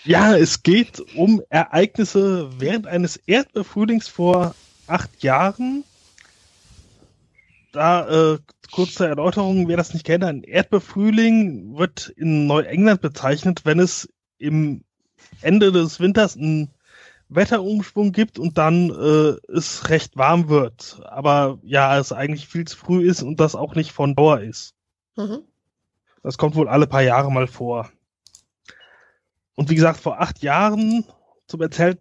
[0.03, 4.55] Ja, es geht um Ereignisse während eines Erdbeerfrühlings vor
[4.87, 5.83] acht Jahren.
[7.71, 8.39] Da, äh,
[8.71, 14.09] kurz zur Erläuterung, wer das nicht kennt, ein Erdbeerfrühling wird in Neuengland bezeichnet, wenn es
[14.37, 14.83] im
[15.41, 16.73] Ende des Winters einen
[17.29, 21.01] Wetterumschwung gibt und dann äh, es recht warm wird.
[21.05, 24.75] Aber ja, es eigentlich viel zu früh ist und das auch nicht von Dauer ist.
[25.15, 25.43] Mhm.
[26.23, 27.89] Das kommt wohl alle paar Jahre mal vor.
[29.55, 31.05] Und wie gesagt, vor acht Jahren
[31.47, 31.99] zum, Erzähl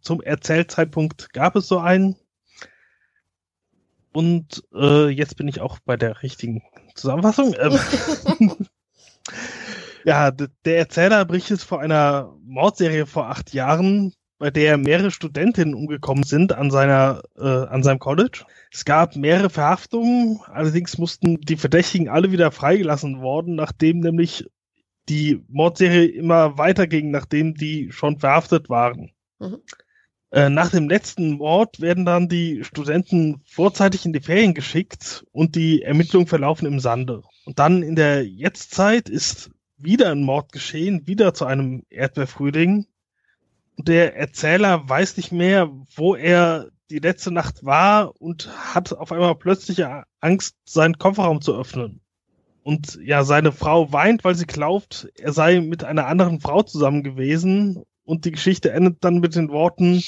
[0.00, 2.16] zum Erzählzeitpunkt gab es so einen.
[4.16, 6.62] Und äh, jetzt bin ich auch bei der richtigen
[6.94, 7.54] Zusammenfassung.
[7.60, 7.78] Ähm,
[10.06, 16.24] ja, der Erzähler berichtet vor einer Mordserie vor acht Jahren, bei der mehrere Studentinnen umgekommen
[16.24, 18.46] sind an seiner, äh, an seinem College.
[18.72, 24.48] Es gab mehrere Verhaftungen, allerdings mussten die Verdächtigen alle wieder freigelassen worden, nachdem nämlich
[25.10, 29.10] die Mordserie immer weiterging, nachdem die schon verhaftet waren.
[29.40, 29.58] Mhm.
[30.36, 35.54] Äh, nach dem letzten Mord werden dann die Studenten vorzeitig in die Ferien geschickt und
[35.54, 37.22] die Ermittlungen verlaufen im Sande.
[37.46, 42.86] Und dann in der Jetztzeit ist wieder ein Mord geschehen, wieder zu einem Erdbeerfrühling.
[43.78, 49.12] Und der Erzähler weiß nicht mehr, wo er die letzte Nacht war und hat auf
[49.12, 52.02] einmal plötzliche Angst, seinen Kofferraum zu öffnen.
[52.62, 57.02] Und ja, seine Frau weint, weil sie glaubt, er sei mit einer anderen Frau zusammen
[57.02, 57.84] gewesen.
[58.04, 60.02] Und die Geschichte endet dann mit den Worten,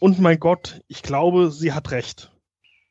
[0.00, 2.30] und mein Gott, ich glaube, sie hat recht.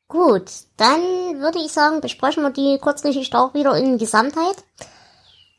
[0.08, 1.00] Gut, dann
[1.40, 4.64] würde ich sagen, besprechen wir die Kurzgeschichte auch wieder in Gesamtheit.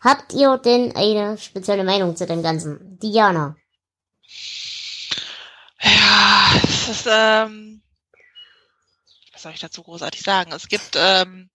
[0.02, 2.98] Habt ihr denn eine spezielle Meinung zu dem Ganzen?
[3.00, 3.56] Diana.
[5.82, 7.82] Ja, es ist, ähm,
[9.34, 10.52] was soll ich dazu großartig sagen?
[10.52, 11.50] Es gibt, ähm,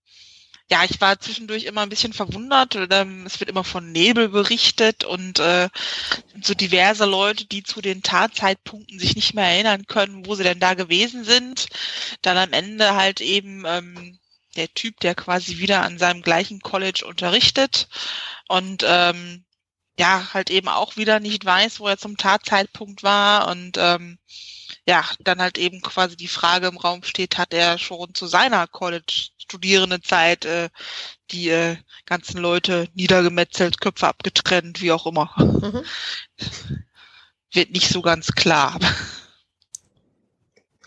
[0.75, 2.75] ja, ich war zwischendurch immer ein bisschen verwundert.
[2.91, 5.68] Ähm, es wird immer von Nebel berichtet und äh,
[6.43, 10.59] so diverse Leute, die zu den Tatzeitpunkten sich nicht mehr erinnern können, wo sie denn
[10.59, 11.68] da gewesen sind.
[12.22, 14.18] Dann am Ende halt eben ähm,
[14.57, 17.87] der Typ, der quasi wieder an seinem gleichen College unterrichtet
[18.49, 19.45] und ähm,
[19.97, 24.18] ja, halt eben auch wieder nicht weiß, wo er zum Tatzeitpunkt war und ähm,
[24.87, 28.66] ja, dann halt eben quasi die Frage im Raum steht, hat er schon zu seiner
[29.45, 30.69] College-Studierendenzeit äh,
[31.31, 31.77] die äh,
[32.07, 35.31] ganzen Leute niedergemetzelt, Köpfe abgetrennt, wie auch immer.
[35.39, 35.85] Mhm.
[37.53, 38.79] Wird nicht so ganz klar.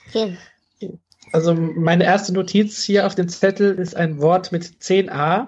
[0.07, 0.37] Okay.
[1.33, 5.47] Also meine erste Notiz hier auf dem Zettel ist ein Wort mit 10a.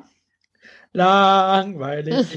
[0.92, 2.28] Langweilig.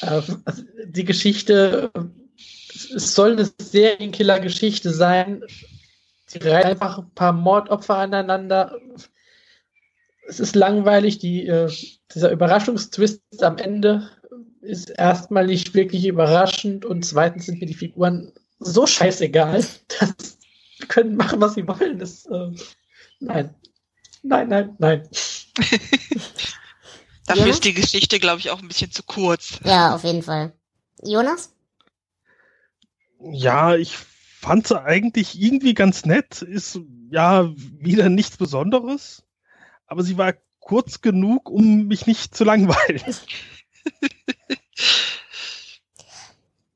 [0.00, 0.36] Also
[0.86, 1.90] die Geschichte,
[2.94, 5.42] es soll eine Serienkiller-Geschichte sein.
[6.32, 8.78] Die reihen einfach ein paar Mordopfer aneinander.
[10.28, 11.18] Es ist langweilig.
[11.18, 11.70] Die, äh,
[12.14, 14.10] dieser Überraschungstwist am Ende
[14.60, 19.64] ist erstmal nicht wirklich überraschend und zweitens sind mir die Figuren so scheißegal,
[20.00, 20.38] dass
[20.78, 21.98] sie können machen, was sie wollen.
[21.98, 22.50] Das, äh,
[23.20, 23.54] nein.
[24.22, 25.08] Nein, nein, nein.
[27.26, 27.50] Dafür Ja?
[27.50, 29.60] ist die Geschichte, glaube ich, auch ein bisschen zu kurz.
[29.64, 30.52] Ja, auf jeden Fall.
[31.02, 31.52] Jonas?
[33.20, 36.42] Ja, ich fand sie eigentlich irgendwie ganz nett.
[36.42, 39.22] Ist ja wieder nichts Besonderes.
[39.86, 43.02] Aber sie war kurz genug, um mich nicht zu langweilen.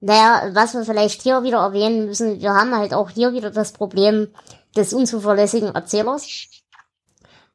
[0.01, 3.73] Naja, was wir vielleicht hier wieder erwähnen müssen, wir haben halt auch hier wieder das
[3.73, 4.29] Problem
[4.75, 6.27] des unzuverlässigen Erzählers.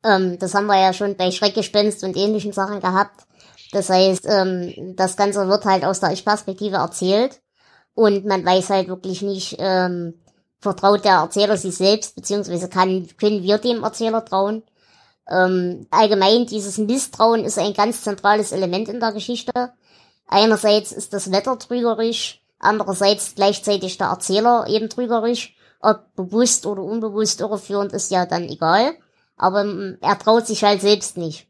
[0.03, 3.25] Ähm, das haben wir ja schon bei Schreckgespenst und ähnlichen Sachen gehabt.
[3.71, 7.41] Das heißt, ähm, das Ganze wird halt aus der Ich-Perspektive erzählt.
[7.95, 10.13] Und man weiß halt wirklich nicht, ähm,
[10.59, 14.63] vertraut der Erzähler sich selbst, beziehungsweise kann, können wir dem Erzähler trauen.
[15.29, 19.71] Ähm, allgemein, dieses Misstrauen ist ein ganz zentrales Element in der Geschichte.
[20.27, 25.55] Einerseits ist das Wetter trügerisch, andererseits gleichzeitig der Erzähler eben trügerisch.
[25.81, 28.93] Ob bewusst oder unbewusst irreführend ist ja dann egal.
[29.37, 31.47] Aber ähm, er traut sich halt selbst nicht.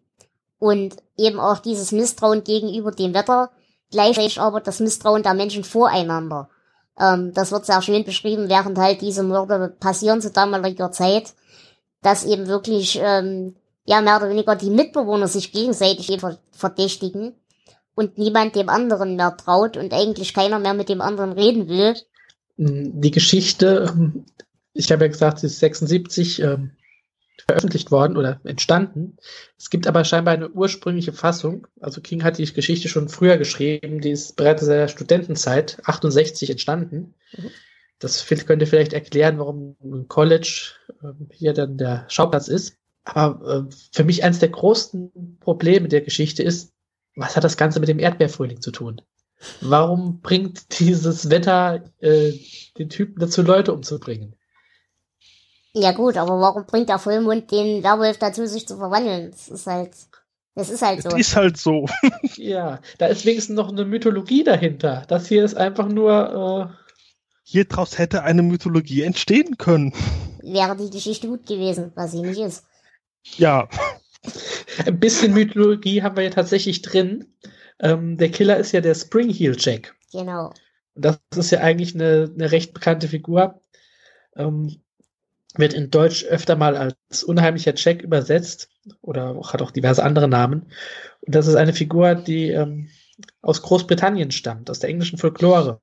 [0.59, 3.51] Und eben auch dieses Misstrauen gegenüber dem Wetter,
[3.91, 6.49] gleichzeitig aber das Misstrauen der Menschen voreinander.
[6.99, 11.33] Ähm, das wird sehr schön beschrieben, während halt diese Morde passieren zu damaliger Zeit,
[12.01, 13.55] dass eben wirklich, ähm,
[13.85, 16.19] ja, mehr oder weniger die Mitbewohner sich gegenseitig
[16.51, 17.33] verdächtigen
[17.93, 21.95] und niemand dem anderen mehr traut und eigentlich keiner mehr mit dem anderen reden will.
[22.57, 23.93] Die Geschichte,
[24.73, 26.71] ich habe ja gesagt, sie ist 76 ähm,
[27.47, 29.17] veröffentlicht worden oder entstanden.
[29.57, 31.67] Es gibt aber scheinbar eine ursprüngliche Fassung.
[31.79, 36.49] Also King hat die Geschichte schon früher geschrieben, die ist bereits in der Studentenzeit, 68
[36.49, 37.13] entstanden.
[37.37, 37.51] Mhm.
[37.99, 40.71] Das könnte vielleicht erklären, warum ein College
[41.01, 42.77] äh, hier dann der Schauplatz ist.
[43.05, 46.73] Aber äh, für mich eines der großen Probleme der Geschichte ist,
[47.15, 49.01] was hat das Ganze mit dem Erdbeerfrühling zu tun?
[49.61, 52.33] Warum bringt dieses Wetter äh,
[52.77, 54.35] den Typen dazu, Leute umzubringen?
[55.73, 59.31] Ja gut, aber warum bringt der Vollmond den Werwolf dazu, sich zu verwandeln?
[59.31, 59.91] Das ist halt,
[60.55, 61.09] das ist halt so.
[61.09, 61.85] Das ist halt so.
[62.37, 65.03] ja, da ist wenigstens noch eine Mythologie dahinter.
[65.07, 66.71] Das hier ist einfach nur.
[66.71, 66.85] Äh
[67.47, 69.93] hier draus hätte eine Mythologie entstehen können.
[70.41, 72.65] Wäre die Geschichte gut gewesen, was sie nicht ist.
[73.37, 73.69] Ja.
[74.85, 77.33] Ein bisschen Mythologie haben wir ja tatsächlich drin.
[77.79, 79.95] Ähm, der Killer ist ja der Springheel Jack.
[80.11, 80.53] Genau.
[80.95, 83.61] Und das ist ja eigentlich eine, eine recht bekannte Figur.
[84.35, 84.81] Ähm,
[85.57, 88.69] wird in Deutsch öfter mal als unheimlicher Jack übersetzt
[89.01, 90.71] oder hat auch diverse andere Namen.
[91.21, 92.89] Und das ist eine Figur, die ähm,
[93.41, 95.81] aus Großbritannien stammt, aus der englischen Folklore.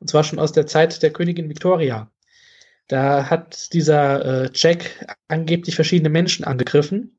[0.00, 2.10] Und zwar schon aus der Zeit der Königin Victoria.
[2.88, 7.18] Da hat dieser äh, Jack angeblich verschiedene Menschen angegriffen.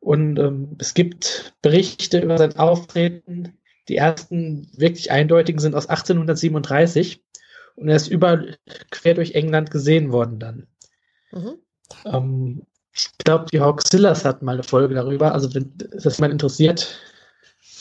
[0.00, 3.58] Und ähm, es gibt Berichte über sein Auftreten.
[3.88, 7.22] Die ersten wirklich eindeutigen sind aus 1837.
[7.76, 8.56] Und er ist überall
[8.90, 10.66] quer durch England gesehen worden dann.
[11.30, 11.58] Mhm.
[12.04, 15.32] Ähm, ich glaube, die Hawkzillas hatten mal eine Folge darüber.
[15.32, 16.98] Also, wenn das jemand interessiert,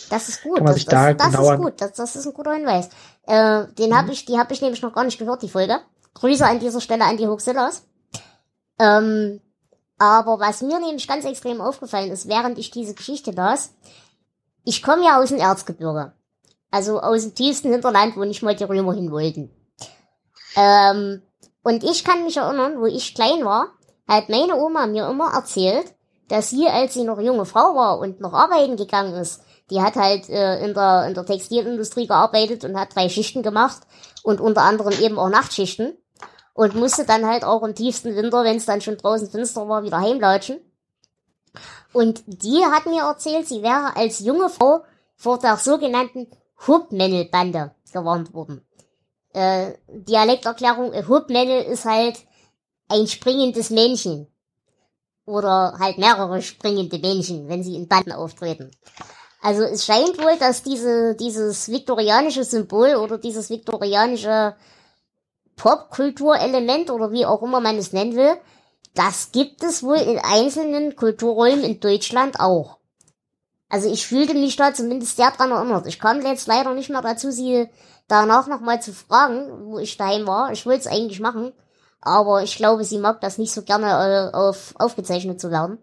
[0.10, 0.56] das ist gut.
[0.56, 1.82] Kann man das, sich da das, das ist gut.
[1.82, 2.90] Das, das ist ein guter Hinweis.
[3.28, 3.96] Äh, den mhm.
[3.96, 5.80] habe ich, die habe ich nämlich noch gar nicht gehört, die Folge.
[6.20, 7.84] Grüße an dieser Stelle an die Hoaxillas.
[8.78, 9.42] Ähm,
[9.98, 13.74] aber was mir nämlich ganz extrem aufgefallen ist, während ich diese Geschichte las,
[14.64, 16.14] ich komme ja aus dem Erzgebirge.
[16.72, 19.50] Also aus dem tiefsten Hinterland, wo nicht mal die Römer hin wollten.
[20.56, 21.22] Ähm,
[21.64, 23.68] und ich kann mich erinnern, wo ich klein war,
[24.08, 25.94] hat meine Oma mir immer erzählt,
[26.28, 29.96] dass sie, als sie noch junge Frau war und noch arbeiten gegangen ist, die hat
[29.96, 33.82] halt äh, in, der, in der Textilindustrie gearbeitet und hat drei Schichten gemacht
[34.24, 35.98] und unter anderem eben auch Nachtschichten
[36.60, 39.84] und musste dann halt auch im tiefsten Winter, wenn es dann schon draußen finster war,
[39.84, 40.60] wieder heimlatschen.
[41.94, 44.84] Und die hat mir erzählt, sie wäre als junge Frau
[45.16, 46.28] vor der sogenannten
[46.68, 48.66] Hubmännelbande gewarnt worden
[49.34, 52.18] äh, Dialekterklärung, Hubmännel ist halt
[52.88, 54.28] ein springendes Männchen.
[55.26, 58.72] Oder halt mehrere springende Männchen, wenn sie in Banden auftreten.
[59.42, 64.56] Also es scheint wohl, dass diese, dieses viktorianische Symbol oder dieses viktorianische
[65.60, 68.38] Popkulturelement oder wie auch immer man es nennen will,
[68.96, 72.78] das gibt es wohl in einzelnen Kulturräumen in Deutschland auch.
[73.68, 75.86] Also ich fühlte mich da zumindest sehr dran erinnert.
[75.86, 77.68] Ich kam jetzt leider nicht mehr dazu, sie
[78.08, 80.52] danach nochmal zu fragen, wo ich daheim war.
[80.54, 81.52] Ich wollte es eigentlich machen,
[82.02, 85.78] aber ich glaube, sie mag das nicht so gerne äh, auf, aufgezeichnet zu werden.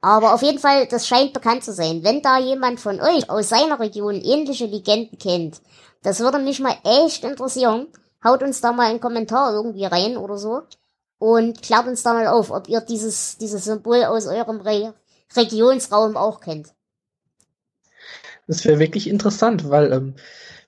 [0.00, 2.02] Aber auf jeden Fall, das scheint bekannt zu sein.
[2.02, 5.62] Wenn da jemand von euch aus seiner Region ähnliche Legenden kennt,
[6.02, 7.86] das würde mich mal echt interessieren.
[8.24, 10.62] Haut uns da mal einen Kommentar irgendwie rein oder so.
[11.18, 14.94] Und klärt uns da mal auf, ob ihr dieses, dieses Symbol aus eurem Re
[15.34, 16.74] Regionsraum auch kennt.
[18.46, 20.14] Das wäre wirklich interessant, weil ähm,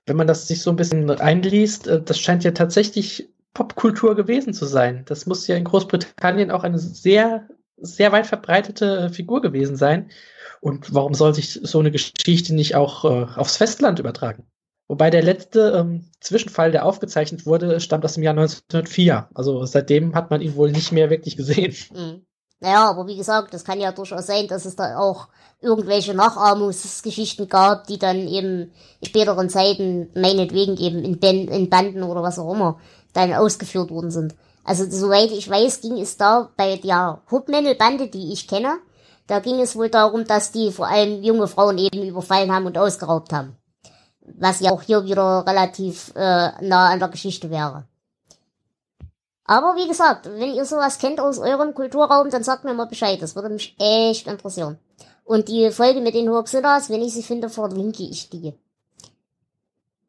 [0.05, 4.53] wenn man das sich so ein bisschen einliest, äh, das scheint ja tatsächlich Popkultur gewesen
[4.53, 5.03] zu sein.
[5.05, 7.47] Das muss ja in Großbritannien auch eine sehr,
[7.77, 10.09] sehr weit verbreitete Figur gewesen sein.
[10.61, 14.45] Und warum soll sich so eine Geschichte nicht auch äh, aufs Festland übertragen?
[14.87, 19.29] Wobei der letzte ähm, Zwischenfall, der aufgezeichnet wurde, stammt aus dem Jahr 1904.
[19.33, 21.75] Also seitdem hat man ihn wohl nicht mehr wirklich gesehen.
[21.93, 22.25] Mhm.
[22.59, 25.27] Naja, aber wie gesagt, das kann ja durchaus sein, dass es da auch
[25.59, 28.71] irgendwelche Nachahmungsgeschichten gab, die dann eben
[29.01, 32.79] in späteren Zeiten, meinetwegen eben in, ben in Banden oder was auch immer,
[33.13, 34.35] dann ausgeführt worden sind.
[34.63, 38.77] Also soweit ich weiß, ging es da bei der Hubmännel-Bande, die ich kenne,
[39.27, 42.77] da ging es wohl darum, dass die vor allem junge Frauen eben überfallen haben und
[42.77, 43.57] ausgeraubt haben.
[44.37, 47.85] Was ja auch hier wieder relativ äh, nah an der Geschichte wäre.
[49.45, 53.21] Aber wie gesagt, wenn ihr sowas kennt aus eurem Kulturraum, dann sagt mir mal Bescheid.
[53.21, 54.79] Das würde mich echt interessieren.
[55.23, 58.53] Und die Folge mit den Hoaxillas, wenn ich sie finde, verlinke ich die.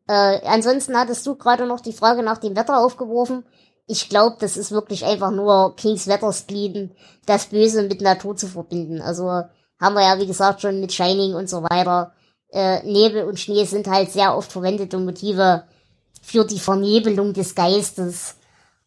[0.08, 3.44] Äh, ansonsten hattest du gerade noch die Frage nach dem Wetter aufgeworfen.
[3.86, 6.92] Ich glaube, das ist wirklich einfach nur Kings Wetterspleen,
[7.26, 9.00] das Böse mit Natur zu verbinden.
[9.00, 12.12] Also haben wir ja, wie gesagt, schon mit Shining und so weiter.
[12.56, 15.64] Äh, Nebel und Schnee sind halt sehr oft verwendete Motive
[16.22, 18.36] für die Vernebelung des Geistes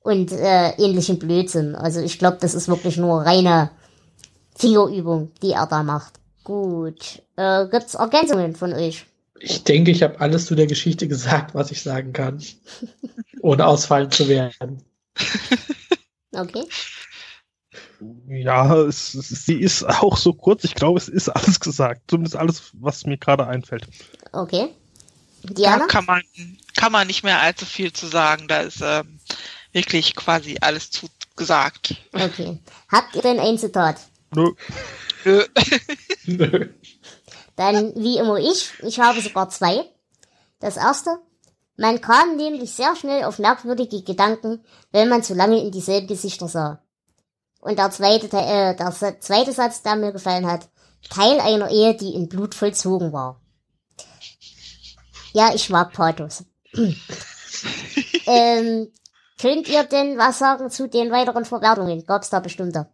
[0.01, 1.75] und äh, ähnlichen Blödsinn.
[1.75, 3.69] Also ich glaube, das ist wirklich nur reine
[4.57, 6.13] Fingerübung, die er da macht.
[6.43, 7.21] Gut.
[7.35, 9.05] Äh, gibt's Ergänzungen von euch?
[9.39, 12.41] Ich denke, ich habe alles zu der Geschichte gesagt, was ich sagen kann.
[13.41, 14.81] ohne ausfallen zu werden.
[16.31, 16.63] Okay.
[18.27, 20.63] Ja, es, es, sie ist auch so kurz.
[20.63, 22.01] Ich glaube, es ist alles gesagt.
[22.07, 23.87] Zumindest alles, was mir gerade einfällt.
[24.31, 24.69] Okay.
[25.43, 25.85] Da Diana?
[25.87, 26.21] kann man,
[26.75, 28.47] kann man nicht mehr allzu viel zu sagen.
[28.47, 29.19] Da ist ähm,
[29.71, 31.95] wirklich quasi alles zu gesagt.
[32.13, 32.59] Okay.
[32.89, 33.97] Habt ihr denn ein Zitat?
[34.35, 34.51] Nö.
[35.25, 35.45] Nö.
[36.25, 36.69] Nö.
[37.55, 38.71] Dann wie immer ich.
[38.83, 39.85] Ich habe sogar zwei.
[40.59, 41.19] Das erste.
[41.77, 46.49] Man kam nämlich sehr schnell auf merkwürdige Gedanken, wenn man zu lange in dieselben Gesichter
[46.49, 46.81] sah.
[47.59, 50.69] Und der zweite, äh, der zweite Satz, der mir gefallen hat.
[51.09, 53.41] Teil einer Ehe, die in Blut vollzogen war.
[55.33, 56.45] Ja, ich mag Pathos.
[58.25, 58.91] ähm,
[59.39, 62.05] könnt ihr denn was sagen zu den weiteren Verwertungen?
[62.05, 62.87] Gab's da bestimmte?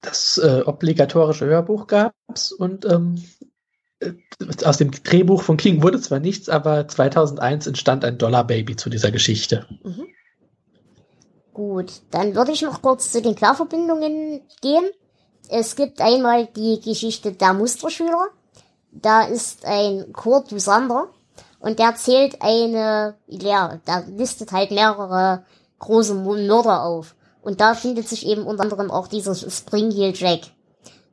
[0.00, 3.22] Das äh, obligatorische Hörbuch gab's und ähm,
[4.00, 4.12] äh,
[4.64, 8.90] aus dem Drehbuch von King wurde zwar nichts, aber 2001 entstand ein Dollar Baby zu
[8.90, 9.66] dieser Geschichte.
[9.82, 10.08] Mhm.
[11.54, 14.84] Gut, dann würde ich noch kurz zu den Querverbindungen gehen.
[15.48, 18.28] Es gibt einmal die Geschichte der Musterschüler.
[18.90, 21.08] Da ist ein Kurt Dusander
[21.60, 25.44] und der zählt eine, ja, der listet halt mehrere
[25.78, 27.14] große Mörder auf.
[27.42, 30.40] Und da findet sich eben unter anderem auch dieser Spring Heel Jack.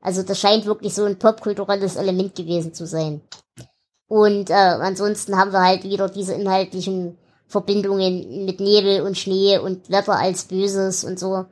[0.02, 3.22] Also das scheint wirklich so ein popkulturelles Element gewesen zu sein.
[4.08, 7.18] Und äh, ansonsten haben wir halt wieder diese inhaltlichen
[7.50, 11.46] Verbindungen mit Nebel und Schnee und Wetter als Böses und so.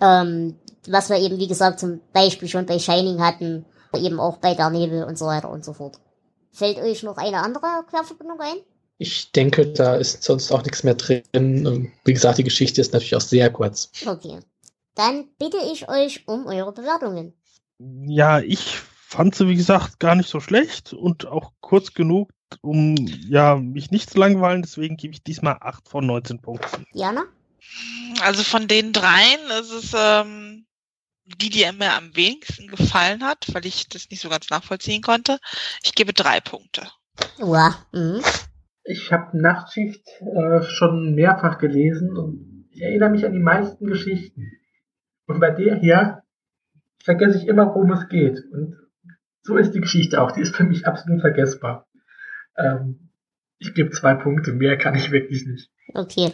[0.00, 0.56] Ähm,
[0.88, 4.70] was wir eben, wie gesagt, zum Beispiel schon bei Shining hatten, eben auch bei der
[4.70, 5.98] Nebel und so weiter und so fort.
[6.52, 8.56] Fällt euch noch eine andere Querverbindung ein?
[8.98, 11.66] Ich denke, da ist sonst auch nichts mehr drin.
[11.66, 13.90] Und Wie gesagt, die Geschichte ist natürlich auch sehr kurz.
[14.06, 14.38] Okay.
[14.94, 17.34] Dann bitte ich euch um eure Bewertungen.
[17.78, 22.30] Ja, ich fand sie, wie gesagt, gar nicht so schlecht und auch kurz genug,
[22.60, 22.94] um
[23.28, 24.62] ja, mich nicht zu langweilen.
[24.62, 26.86] Deswegen gebe ich diesmal 8 von 19 Punkten.
[26.94, 27.24] Diana?
[28.22, 30.66] Also von den dreien ist es ähm,
[31.24, 35.38] die, die mir am wenigsten gefallen hat, weil ich das nicht so ganz nachvollziehen konnte.
[35.82, 36.82] Ich gebe drei Punkte.
[37.38, 37.74] Uah.
[37.92, 38.20] Mhm.
[38.84, 44.50] Ich habe Nachtschicht äh, schon mehrfach gelesen und ich erinnere mich an die meisten Geschichten.
[45.26, 46.22] Und bei der hier
[47.02, 48.40] vergesse ich immer, worum es geht.
[48.52, 48.76] Und
[49.42, 50.32] so ist die Geschichte auch.
[50.32, 51.86] Die ist für mich absolut vergessbar.
[52.56, 53.10] Ähm,
[53.58, 55.70] ich gebe zwei Punkte, mehr kann ich wirklich nicht.
[55.94, 56.32] Okay.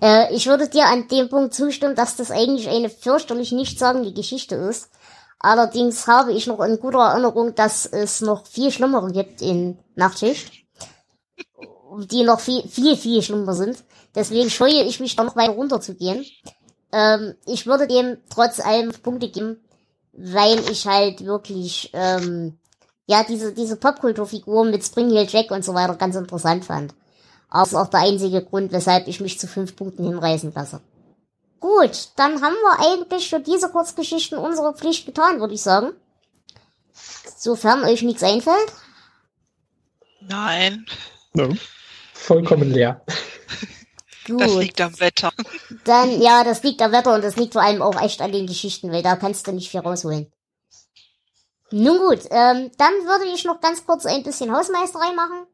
[0.00, 4.54] Äh, ich würde dir an dem Punkt zustimmen, dass das eigentlich eine fürchterlich nichtssagende Geschichte
[4.54, 4.90] ist.
[5.38, 10.52] Allerdings habe ich noch in guter Erinnerung, dass es noch viel Schlimmere gibt in Nachtschicht.
[12.04, 13.82] Die noch viel, viel, viel schlimmer sind.
[14.14, 16.24] Deswegen scheue ich mich da noch weiter runterzugehen.
[16.92, 19.62] Ähm, ich würde dem trotz allem Punkte geben,
[20.12, 22.58] weil ich halt wirklich, ähm,
[23.10, 26.94] ja, diese, diese Popkulturfigur mit Springheel Jack und so weiter ganz interessant fand.
[27.48, 30.80] Aber das ist auch der einzige Grund, weshalb ich mich zu fünf Punkten hinreißen lasse.
[31.58, 35.90] Gut, dann haben wir eigentlich für diese Kurzgeschichten unsere Pflicht getan, würde ich sagen.
[37.36, 38.72] Sofern euch nichts einfällt.
[40.20, 40.86] Nein,
[41.34, 41.48] Ja.
[42.14, 43.04] Vollkommen leer.
[44.26, 44.40] Gut.
[44.40, 45.32] das liegt am Wetter.
[45.84, 48.46] Dann, ja, das liegt am Wetter und das liegt vor allem auch echt an den
[48.46, 50.30] Geschichten, weil da kannst du nicht viel rausholen.
[51.72, 55.46] Nun gut, ähm, dann würde ich noch ganz kurz ein bisschen Hausmeisterei machen.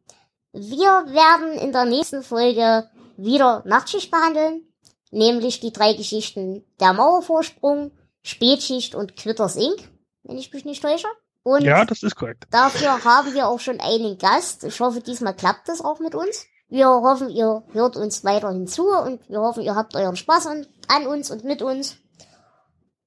[0.53, 4.63] Wir werden in der nächsten Folge wieder Nachtschicht behandeln,
[5.11, 7.91] nämlich die drei Geschichten Der Mauervorsprung,
[8.23, 9.89] Spätschicht und Quitters Inc.,
[10.23, 11.09] wenn ich mich nicht täusche.
[11.43, 12.45] Und ja, das ist korrekt.
[12.51, 14.65] Dafür haben wir auch schon einen Gast.
[14.65, 16.47] Ich hoffe, diesmal klappt das auch mit uns.
[16.69, 20.67] Wir hoffen, ihr hört uns weiterhin zu und wir hoffen, ihr habt euren Spaß an,
[20.89, 21.99] an uns und mit uns.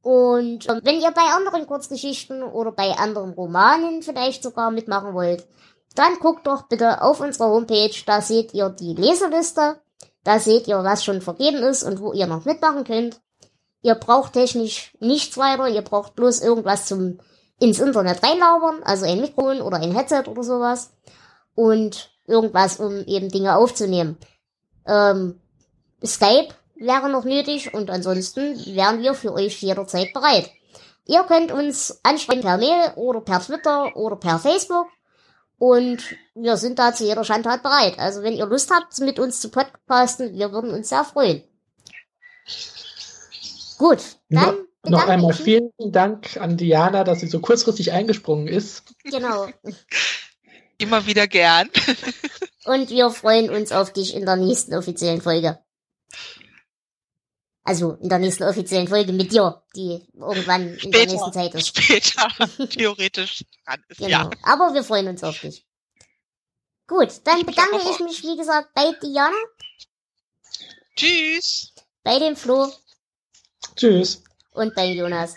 [0.10, 5.46] Und ähm, wenn ihr bei anderen Kurzgeschichten oder bei anderen Romanen vielleicht sogar mitmachen wollt,
[5.94, 7.94] dann guckt doch bitte auf unsere Homepage.
[8.08, 9.80] Da seht ihr die Leseliste.
[10.24, 13.22] Da seht ihr, was schon vergeben ist und wo ihr noch mitmachen könnt.
[13.84, 15.68] Ihr braucht technisch nichts weiter.
[15.68, 17.20] Ihr braucht bloß irgendwas zum
[17.60, 20.92] ins Internet reinlabern, also ein Mikrofon oder ein Headset oder sowas
[21.54, 24.18] und irgendwas, um eben Dinge aufzunehmen.
[24.88, 25.40] Ähm,
[26.04, 30.50] Skype wäre noch nötig und ansonsten wären wir für euch jederzeit bereit.
[31.06, 34.88] Ihr könnt uns anschreiben per Mail oder per Twitter oder per Facebook
[35.58, 36.04] und
[36.36, 38.00] wir sind da zu jeder Schandtat bereit.
[38.00, 41.44] Also wenn ihr Lust habt, mit uns zu podcasten, wir würden uns sehr freuen.
[43.78, 44.00] Gut,
[44.30, 48.84] dann no, noch einmal vielen Dank an Diana, dass sie so kurzfristig eingesprungen ist.
[49.04, 49.48] Genau.
[50.78, 51.70] Immer wieder gern.
[52.66, 55.60] Und wir freuen uns auf dich in der nächsten offiziellen Folge.
[57.70, 61.68] Also in der nächsten offiziellen Folge mit dir, die irgendwann in der nächsten Zeit ist.
[61.68, 62.28] Später,
[62.70, 64.10] theoretisch dran ist, genau.
[64.10, 64.30] ja.
[64.42, 65.68] Aber wir freuen uns auf dich.
[66.88, 69.36] Gut, dann bedanke ich mich, wie gesagt, bei Diana,
[70.96, 71.72] Tschüss.
[72.04, 72.74] bei dem Flo
[73.76, 74.24] Tschüss.
[74.54, 75.36] und bei Jonas.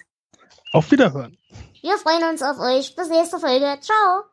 [0.73, 1.37] Auf Wiederhören.
[1.83, 2.97] Wir freuen uns auf euch.
[2.97, 3.79] Bis nächste Folge.
[3.83, 4.25] Ciao.